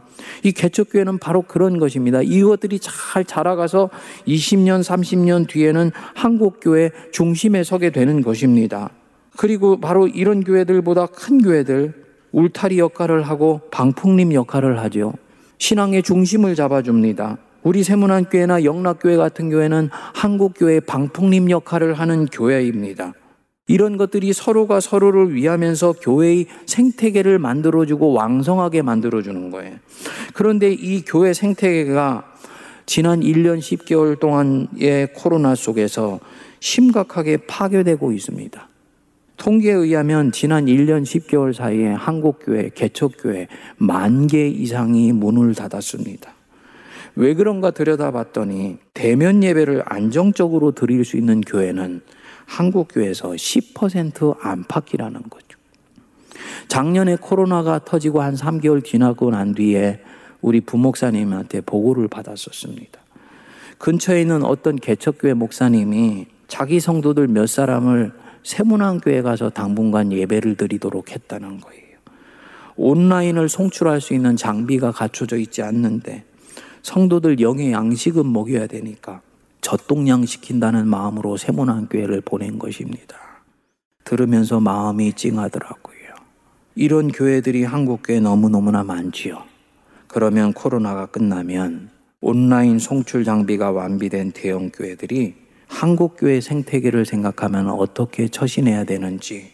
이 0.45 0.53
개척교회는 0.53 1.19
바로 1.19 1.43
그런 1.43 1.79
것입니다. 1.79 2.23
이것들이 2.23 2.79
잘 2.79 3.27
자라가서 3.27 3.91
20년, 4.27 4.83
30년 4.83 5.47
뒤에는 5.47 5.91
한국교회 6.15 6.91
중심에 7.13 7.63
서게 7.63 7.91
되는 7.91 8.23
것입니다. 8.23 8.89
그리고 9.37 9.79
바로 9.79 10.09
이런 10.09 10.43
교회들보다 10.43 11.09
큰 11.09 11.43
교회들, 11.43 12.04
울타리 12.35 12.81
역할을 12.81 13.23
하고 13.23 13.61
방풍림 13.71 14.35
역할을 14.35 14.81
하죠. 14.81 15.13
신앙의 15.59 16.03
중심을 16.03 16.57
잡아줍니다. 16.57 17.39
우리 17.63 17.85
세문안교회나 17.85 18.65
영락교회 18.65 19.17
같은 19.17 19.51
교회는 19.51 19.89
한국교회의 19.93 20.81
방풍림 20.81 21.51
역할을 21.51 21.95
하는 21.95 22.27
교회입니다. 22.27 23.13
이런 23.69 23.97
것들이 23.97 24.33
서로가 24.33 24.81
서로를 24.81 25.35
위하면서 25.35 25.95
교회의 26.03 26.47
생태계를 26.67 27.39
만들어주고 27.39 28.13
왕성하게 28.13 28.83
만들어주는 28.83 29.51
거예요. 29.51 29.77
그런데 30.35 30.73
이 30.73 31.03
교회 31.03 31.33
생태계가 31.33 32.33
지난 32.85 33.21
1년 33.21 33.61
10개월 33.61 34.19
동안의 34.19 35.15
코로나 35.15 35.55
속에서 35.55 36.19
심각하게 36.59 37.39
파괴되고 37.47 38.13
있습니다. 38.13 38.69
통계에 39.37 39.73
의하면 39.73 40.33
지난 40.33 40.67
1년 40.67 41.03
10개월 41.03 41.53
사이에 41.53 41.89
한국교회, 41.89 42.71
개척교회 42.75 43.49
만 43.77 44.27
개 44.27 44.47
이상이 44.49 45.13
문을 45.13 45.55
닫았습니다. 45.55 46.33
왜 47.17 47.35
그런가 47.35 47.71
들여다봤더니 47.71 48.79
대면 48.93 49.43
예배를 49.43 49.83
안정적으로 49.87 50.73
드릴 50.73 51.05
수 51.05 51.17
있는 51.17 51.41
교회는 51.41 52.01
한국교회에서 52.47 53.31
10% 53.31 54.37
안팎이라는 54.41 55.23
거죠. 55.31 55.59
작년에 56.69 57.17
코로나가 57.21 57.79
터지고 57.85 58.23
한 58.23 58.35
3개월 58.35 58.85
지나고 58.85 59.31
난 59.31 59.55
뒤에 59.55 60.01
우리 60.41 60.61
부목사님한테 60.61 61.61
보고를 61.63 62.09
받았었습니다. 62.09 63.01
근처에 63.79 64.21
있는 64.21 64.43
어떤 64.45 64.77
개척교회 64.77 65.35
목사님이 65.35 66.27
자기 66.49 66.81
성도들 66.81 67.29
몇 67.29 67.47
사람을 67.49 68.13
세문안교회 68.45 69.23
가서 69.23 69.51
당분간 69.51 70.13
예배를 70.13 70.57
드리도록 70.57 71.11
했다는 71.11 71.61
거예요. 71.61 71.85
온라인을 72.77 73.49
송출할 73.49 74.01
수 74.01 74.15
있는 74.15 74.37
장비가 74.37 74.93
갖춰져 74.93 75.37
있지 75.37 75.63
않는데 75.63 76.25
성도들 76.83 77.41
영의 77.41 77.73
양식은 77.73 78.31
먹여야 78.33 78.67
되니까 78.67 79.23
젖동량 79.63 80.27
시킨다는 80.27 80.87
마음으로 80.87 81.37
세문안교회를 81.39 82.21
보낸 82.21 82.59
것입니다. 82.59 83.17
들으면서 84.05 84.61
마음이 84.61 85.15
찡하더라고요. 85.15 85.95
이런 86.75 87.09
교회들이 87.09 87.65
한국교회 87.65 88.21
너무너무나 88.21 88.85
많지요. 88.85 89.43
그러면 90.07 90.53
코로나가 90.53 91.07
끝나면 91.07 91.89
온라인 92.21 92.79
송출 92.79 93.25
장비가 93.25 93.71
완비된 93.71 94.33
대형 94.33 94.71
교회들이 94.71 95.44
한국교회 95.67 96.41
생태계를 96.41 97.07
생각하면 97.07 97.69
어떻게 97.69 98.29
처신해야 98.29 98.85
되는지, 98.85 99.51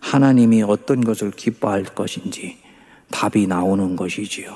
하나님이 0.00 0.62
어떤 0.62 1.02
것을 1.02 1.30
기뻐할 1.30 1.84
것인지 1.84 2.58
답이 3.10 3.46
나오는 3.46 3.96
것이지요. 3.96 4.54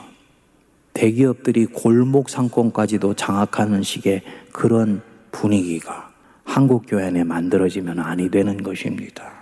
대기업들이 0.92 1.66
골목 1.66 2.28
상권까지도 2.28 3.14
장악하는 3.14 3.82
식의 3.82 4.22
그런 4.52 5.02
분위기가 5.30 6.10
한국교회 6.44 7.06
안에 7.06 7.24
만들어지면 7.24 8.00
아니 8.00 8.30
되는 8.30 8.62
것입니다. 8.62 9.32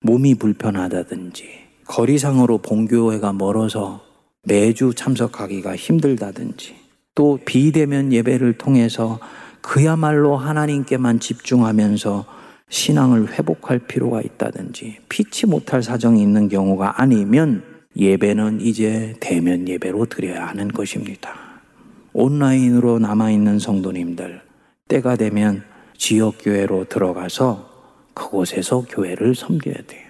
몸이 0.00 0.36
불편하다든지, 0.36 1.48
거리상으로 1.86 2.58
본교회가 2.58 3.32
멀어서 3.32 4.02
매주 4.44 4.92
참석하기가 4.94 5.74
힘들다든지, 5.74 6.76
또 7.14 7.38
비대면 7.44 8.12
예배를 8.12 8.58
통해서 8.58 9.18
그야말로 9.66 10.36
하나님께만 10.36 11.18
집중하면서 11.18 12.24
신앙을 12.68 13.32
회복할 13.32 13.80
필요가 13.80 14.22
있다든지 14.22 14.98
피치 15.08 15.46
못할 15.46 15.82
사정이 15.82 16.22
있는 16.22 16.48
경우가 16.48 17.02
아니면 17.02 17.64
예배는 17.96 18.60
이제 18.60 19.14
대면 19.18 19.66
예배로 19.66 20.06
드려야 20.06 20.46
하는 20.46 20.68
것입니다. 20.68 21.34
온라인으로 22.12 23.00
남아있는 23.00 23.58
성도님들, 23.58 24.40
때가 24.86 25.16
되면 25.16 25.64
지역교회로 25.96 26.84
들어가서 26.84 27.68
그곳에서 28.14 28.84
교회를 28.88 29.34
섬겨야 29.34 29.74
돼요. 29.88 30.06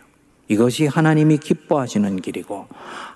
이것이 0.48 0.86
하나님이 0.86 1.38
기뻐하시는 1.38 2.20
길이고 2.20 2.66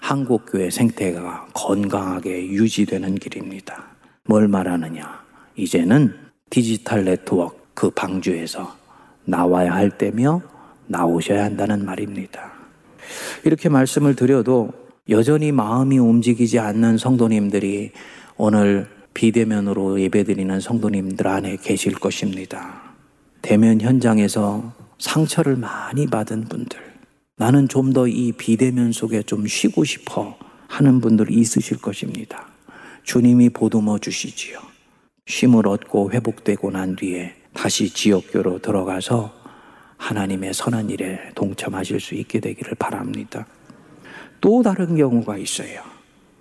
한국교회 0.01 0.71
생태가 0.71 1.49
건강하게 1.53 2.47
유지되는 2.47 3.17
길입니다. 3.17 3.85
뭘 4.25 4.49
말하느냐? 4.49 5.21
이제는 5.57 6.30
디지털 6.51 7.05
네트워크 7.05 7.57
그 7.75 7.91
방주에서 7.91 8.77
나와야 9.25 9.73
할 9.73 9.91
때며 9.97 10.43
나오셔야 10.89 11.45
한다는 11.45 11.85
말입니다. 11.85 12.53
이렇게 13.45 13.69
말씀을 13.69 14.15
드려도 14.17 14.73
여전히 15.09 15.51
마음이 15.53 15.99
움직이지 15.99 16.59
않는 16.59 16.99
성도님들이 16.99 17.93
오늘 18.37 18.89
비대면으로 19.15 20.01
예배드리는 20.01 20.61
성도님들 20.61 21.27
안에 21.27 21.57
계실 21.63 21.95
것입니다. 21.95 22.83
대면 23.43 23.81
현장에서 23.81 24.73
상처를 24.99 25.57
많이 25.57 26.07
받은 26.07 26.45
분들, 26.45 26.79
나는 27.37 27.69
좀 27.69 27.93
더 27.93 28.07
이 28.07 28.33
비대면 28.33 28.93
속에 28.93 29.23
좀 29.23 29.47
쉬고 29.47 29.85
싶어 29.85 30.37
하는 30.69 31.01
분들이 31.01 31.35
있으실 31.35 31.79
것입니다. 31.79 32.47
주님이 33.03 33.49
보듬어 33.51 33.99
주시지요. 33.99 34.70
쉼을 35.31 35.69
얻고 35.69 36.11
회복되고 36.11 36.73
난 36.73 36.97
뒤에 36.97 37.35
다시 37.55 37.95
지옥교로 37.95 38.59
들어가서 38.59 39.33
하나님의 39.97 40.53
선한 40.53 40.91
일에 40.91 41.31
동참하실 41.37 42.01
수 42.01 42.15
있게 42.17 42.41
되기를 42.41 42.75
바랍니다. 42.75 43.47
또 44.41 44.63
다른 44.63 44.97
경우가 44.97 45.39
있어요. 45.39 45.83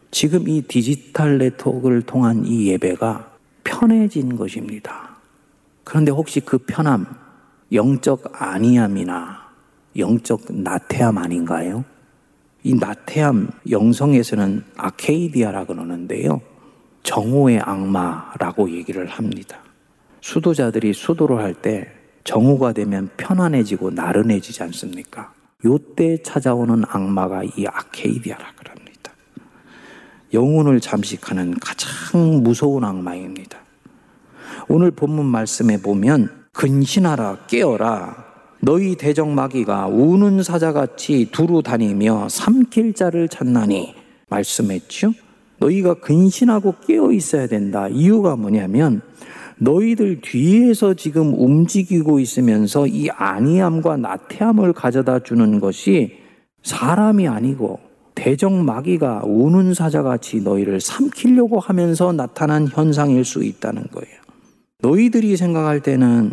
지금 0.10 0.48
이 0.48 0.64
디지털 0.64 1.38
네트워크를 1.38 2.02
통한 2.02 2.44
이 2.46 2.68
예배가 2.68 3.32
편해진 3.64 4.36
것입니다. 4.36 5.18
그런데 5.84 6.12
혹시 6.12 6.40
그 6.40 6.58
편함, 6.58 7.06
영적 7.72 8.42
아니함이나 8.42 9.50
영적 9.98 10.46
나태함 10.50 11.18
아닌가요? 11.20 11.86
이 12.64 12.74
나태함 12.74 13.50
영성에서는 13.70 14.64
아케이디아라 14.78 15.66
그러는데요. 15.66 16.42
정오의 17.04 17.60
악마라고 17.60 18.72
얘기를 18.72 19.08
합니다. 19.08 19.60
수도자들이 20.22 20.94
수도를 20.94 21.40
할 21.40 21.54
때 21.54 21.92
정오가 22.24 22.74
되면 22.74 23.10
편안해지고 23.18 23.92
나른해지지 23.92 24.62
않습니까? 24.64 25.34
요때 25.66 26.22
찾아오는 26.22 26.84
악마가 26.88 27.44
이 27.44 27.66
아케이디아라 27.66 28.54
그럽니다. 28.56 29.12
영혼을 30.34 30.80
잠식하는 30.80 31.56
가장 31.60 32.44
무서운 32.44 32.84
악마입니다. 32.84 33.58
오늘 34.68 34.92
본문 34.92 35.26
말씀에 35.26 35.82
보면 35.82 36.46
근신하라 36.54 37.46
깨어라 37.48 38.26
너희 38.62 38.96
대적 38.96 39.30
마귀가 39.30 39.88
우는 39.88 40.44
사자같이 40.44 41.30
두루 41.32 41.64
다니며 41.64 42.28
삼킬 42.30 42.94
자를 42.94 43.28
찾나니 43.28 43.96
말씀했죠. 44.30 45.14
너희가 45.60 45.96
근신하고 45.96 46.76
깨어 46.86 47.12
있어야 47.12 47.48
된다. 47.48 47.88
이유가 47.88 48.36
뭐냐면 48.36 49.02
너희들 49.58 50.22
뒤에서 50.22 50.94
지금 50.94 51.34
움직이고 51.38 52.20
있으면서 52.20 52.88
이 52.88 53.10
안이함과 53.10 53.98
나태함을 53.98 54.74
가져다 54.74 55.20
주는 55.20 55.60
것이 55.60 56.14
사람이 56.64 57.28
아니고 57.28 57.80
대적 58.16 58.52
마귀가 58.52 59.24
우는 59.26 59.74
사자같이 59.74 60.42
너희를 60.42 60.82
삼키려고 60.82 61.60
하면서 61.60 62.12
나타난 62.12 62.68
현상일 62.68 63.24
수 63.24 63.44
있다는 63.44 63.88
거예요. 63.92 64.19
너희들이 64.82 65.36
생각할 65.36 65.82
때는 65.82 66.32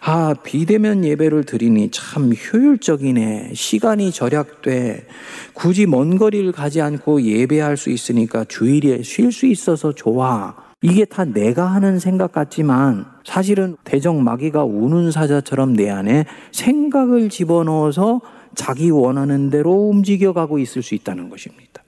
아, 0.00 0.34
비대면 0.42 1.04
예배를 1.04 1.44
드리니 1.44 1.90
참 1.90 2.32
효율적이네. 2.32 3.52
시간이 3.54 4.10
절약돼. 4.10 5.06
굳이 5.52 5.86
먼 5.86 6.16
거리를 6.16 6.50
가지 6.52 6.80
않고 6.80 7.22
예배할 7.22 7.76
수 7.76 7.90
있으니까 7.90 8.44
주일에 8.44 9.02
쉴 9.02 9.32
수 9.32 9.46
있어서 9.46 9.92
좋아. 9.92 10.54
이게 10.82 11.04
다 11.04 11.24
내가 11.24 11.66
하는 11.66 11.98
생각 11.98 12.32
같지만 12.32 13.06
사실은 13.24 13.76
대적 13.84 14.16
마귀가 14.16 14.64
우는 14.64 15.10
사자처럼 15.10 15.74
내 15.74 15.90
안에 15.90 16.26
생각을 16.52 17.30
집어넣어서 17.30 18.20
자기 18.54 18.90
원하는 18.90 19.50
대로 19.50 19.72
움직여가고 19.72 20.58
있을 20.58 20.82
수 20.82 20.94
있다는 20.94 21.28
것입니다. 21.30 21.82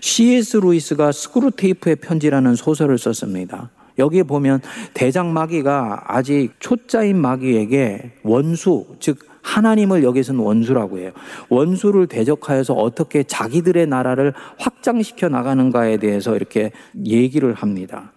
C.S. 0.00 0.58
루이스가 0.58 1.12
스크루테이프의 1.12 1.96
편지라는 1.96 2.54
소설을 2.54 2.98
썼습니다. 2.98 3.70
여기에 4.00 4.24
보면 4.24 4.60
대장 4.94 5.32
마귀가 5.32 6.04
아직 6.08 6.50
초짜인 6.58 7.18
마귀에게 7.18 8.12
원수, 8.24 8.86
즉 8.98 9.18
하나님을 9.42 10.02
여기서는 10.02 10.40
원수라고 10.40 10.98
해요. 10.98 11.12
원수를 11.48 12.06
대적하여서 12.06 12.74
어떻게 12.74 13.22
자기들의 13.22 13.86
나라를 13.86 14.34
확장시켜 14.58 15.28
나가는가에 15.28 15.96
대해서 15.98 16.36
이렇게 16.36 16.72
얘기를 17.06 17.54
합니다. 17.54 18.12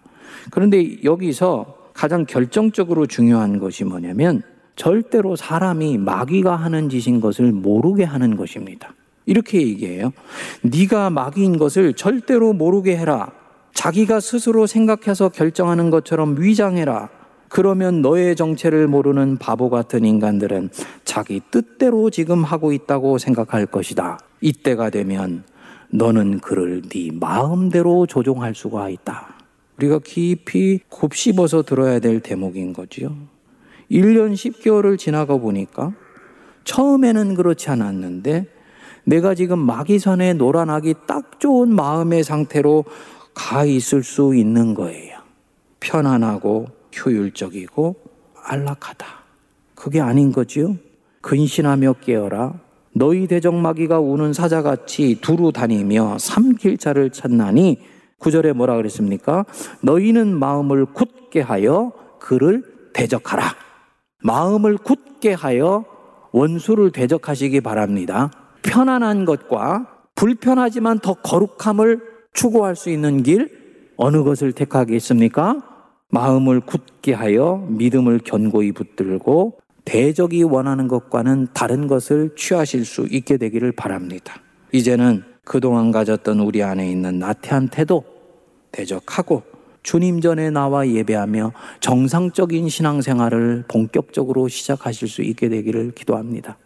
그런데 0.50 1.02
여기서 1.02 1.76
가장 1.94 2.26
결정적으로 2.26 3.06
중요한 3.06 3.58
것이 3.58 3.84
뭐냐면 3.84 4.42
절대로 4.76 5.36
사람이 5.36 5.98
마귀가 5.98 6.56
하는 6.56 6.88
짓인 6.88 7.20
것을 7.20 7.52
모르게 7.52 8.04
하는 8.04 8.36
것입니다. 8.36 8.94
이렇게 9.26 9.62
얘기해요. 9.62 10.12
네가 10.62 11.10
마귀인 11.10 11.56
것을 11.58 11.94
절대로 11.94 12.52
모르게 12.52 12.96
해라. 12.96 13.32
자기가 13.74 14.20
스스로 14.20 14.66
생각해서 14.66 15.28
결정하는 15.28 15.90
것처럼 15.90 16.40
위장해라. 16.40 17.10
그러면 17.48 18.02
너의 18.02 18.34
정체를 18.34 18.88
모르는 18.88 19.36
바보 19.36 19.68
같은 19.68 20.04
인간들은 20.04 20.70
자기 21.04 21.40
뜻대로 21.50 22.10
지금 22.10 22.42
하고 22.42 22.72
있다고 22.72 23.18
생각할 23.18 23.66
것이다. 23.66 24.18
이때가 24.40 24.90
되면 24.90 25.44
너는 25.90 26.40
그를 26.40 26.82
네 26.82 27.10
마음대로 27.12 28.06
조종할 28.06 28.54
수가 28.54 28.88
있다. 28.88 29.34
우리가 29.76 30.00
깊이 30.02 30.80
곱씹어서 30.88 31.62
들어야 31.62 31.98
될 31.98 32.20
대목인 32.20 32.72
거지요. 32.72 33.14
1년 33.90 34.32
10개월을 34.32 34.98
지나가 34.98 35.36
보니까 35.36 35.92
처음에는 36.64 37.34
그렇지 37.34 37.70
않았는데 37.70 38.46
내가 39.04 39.34
지금 39.34 39.58
마귀선에 39.58 40.34
놀아나기 40.34 40.94
딱 41.06 41.38
좋은 41.38 41.74
마음의 41.74 42.24
상태로 42.24 42.84
가 43.34 43.64
있을 43.64 44.02
수 44.02 44.34
있는 44.34 44.74
거예요. 44.74 45.18
편안하고 45.80 46.66
효율적이고 46.96 47.96
안락하다. 48.42 49.06
그게 49.74 50.00
아닌 50.00 50.32
거지요? 50.32 50.76
근신하며 51.20 51.94
깨어라. 52.00 52.54
너희 52.92 53.26
대적마귀가 53.26 53.98
우는 53.98 54.32
사자같이 54.32 55.18
두루 55.20 55.52
다니며 55.52 56.16
삼킬 56.18 56.78
자를 56.78 57.10
찾나니 57.10 57.78
구절에 58.18 58.52
뭐라 58.52 58.76
그랬습니까? 58.76 59.44
너희는 59.82 60.38
마음을 60.38 60.86
굳게 60.86 61.40
하여 61.40 61.92
그를 62.20 62.62
대적하라. 62.92 63.42
마음을 64.22 64.78
굳게 64.78 65.32
하여 65.32 65.84
원수를 66.32 66.92
대적하시기 66.92 67.60
바랍니다. 67.60 68.30
편안한 68.62 69.24
것과 69.24 69.88
불편하지만 70.14 71.00
더 71.00 71.14
거룩함을 71.14 72.13
추구할 72.34 72.76
수 72.76 72.90
있는 72.90 73.22
길 73.22 73.48
어느 73.96 74.22
것을 74.22 74.52
택하겠습니까? 74.52 75.62
마음을 76.10 76.60
굳게 76.60 77.14
하여 77.14 77.66
믿음을 77.70 78.18
견고히 78.18 78.72
붙들고 78.72 79.58
대적이 79.84 80.42
원하는 80.42 80.88
것과는 80.88 81.48
다른 81.54 81.86
것을 81.86 82.34
취하실 82.36 82.84
수 82.84 83.06
있게 83.10 83.36
되기를 83.36 83.72
바랍니다. 83.72 84.34
이제는 84.72 85.22
그동안 85.44 85.90
가졌던 85.90 86.40
우리 86.40 86.62
안에 86.62 86.90
있는 86.90 87.18
나태한 87.18 87.68
태도 87.68 88.04
대적하고 88.72 89.42
주님 89.82 90.20
전에 90.20 90.50
나와 90.50 90.88
예배하며 90.88 91.52
정상적인 91.80 92.68
신앙생활을 92.68 93.64
본격적으로 93.68 94.48
시작하실 94.48 95.08
수 95.08 95.22
있게 95.22 95.48
되기를 95.48 95.92
기도합니다. 95.92 96.56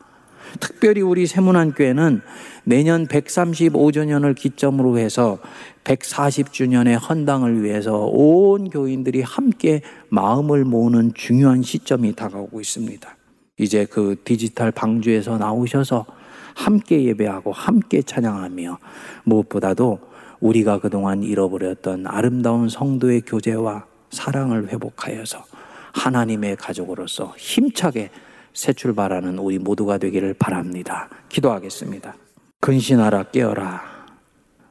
특별히 0.60 1.00
우리 1.00 1.26
세문안교회는 1.26 2.20
내년 2.64 3.06
135주년을 3.06 4.34
기점으로 4.34 4.98
해서 4.98 5.38
140주년의 5.84 6.98
헌당을 7.08 7.62
위해서 7.62 8.04
온 8.04 8.68
교인들이 8.68 9.22
함께 9.22 9.80
마음을 10.10 10.64
모으는 10.64 11.12
중요한 11.14 11.62
시점이 11.62 12.14
다가오고 12.14 12.60
있습니다. 12.60 13.16
이제 13.58 13.86
그 13.86 14.16
디지털 14.24 14.70
방주에서 14.70 15.38
나오셔서 15.38 16.06
함께 16.54 17.04
예배하고 17.04 17.52
함께 17.52 18.02
찬양하며 18.02 18.78
무엇보다도 19.24 20.00
우리가 20.40 20.80
그동안 20.80 21.22
잃어버렸던 21.22 22.06
아름다운 22.06 22.68
성도의 22.68 23.22
교제와 23.22 23.86
사랑을 24.10 24.68
회복하여서 24.68 25.44
하나님의 25.92 26.56
가족으로서 26.56 27.34
힘차게 27.36 28.10
새 28.58 28.72
출발하는 28.72 29.38
우리 29.38 29.56
모두가 29.56 29.98
되기를 29.98 30.34
바랍니다. 30.34 31.08
기도하겠습니다. 31.28 32.16
근신하라 32.58 33.30
깨어라. 33.30 33.80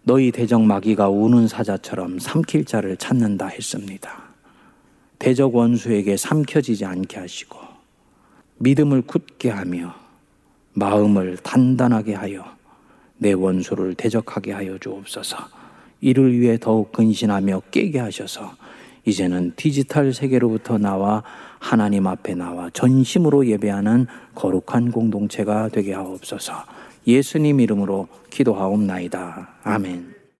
너희 0.03 0.29
대적 0.29 0.61
마귀가 0.61 1.07
우는 1.07 1.47
사자처럼 1.47 2.19
삼킬 2.19 2.65
자를 2.65 2.97
찾는다 2.97 3.47
했습니다. 3.47 4.11
대적 5.19 5.55
원수에게 5.55 6.17
삼켜지지 6.17 6.83
않게 6.83 7.17
하시고 7.17 7.57
믿음을 8.57 9.03
굳게 9.03 9.51
하며 9.51 9.95
마음을 10.73 11.37
단단하게 11.37 12.15
하여 12.15 12.43
내 13.15 13.31
원수를 13.31 13.95
대적하게 13.95 14.51
하여 14.51 14.77
주옵소서. 14.77 15.37
이를 16.01 16.37
위해 16.37 16.57
더욱 16.59 16.91
근신하며 16.91 17.61
깨게 17.71 17.99
하셔서 17.99 18.53
이제는 19.05 19.53
디지털 19.55 20.13
세계로부터 20.13 20.77
나와 20.77 21.23
하나님 21.59 22.07
앞에 22.07 22.35
나와 22.35 22.69
전심으로 22.71 23.47
예배하는 23.47 24.07
거룩한 24.35 24.91
공동체가 24.91 25.69
되게 25.69 25.93
하옵소서. 25.93 26.53
예수님 27.07 27.59
이름으로 27.59 28.07
기도하옵나이다. 28.29 29.55
아멘. 29.63 30.16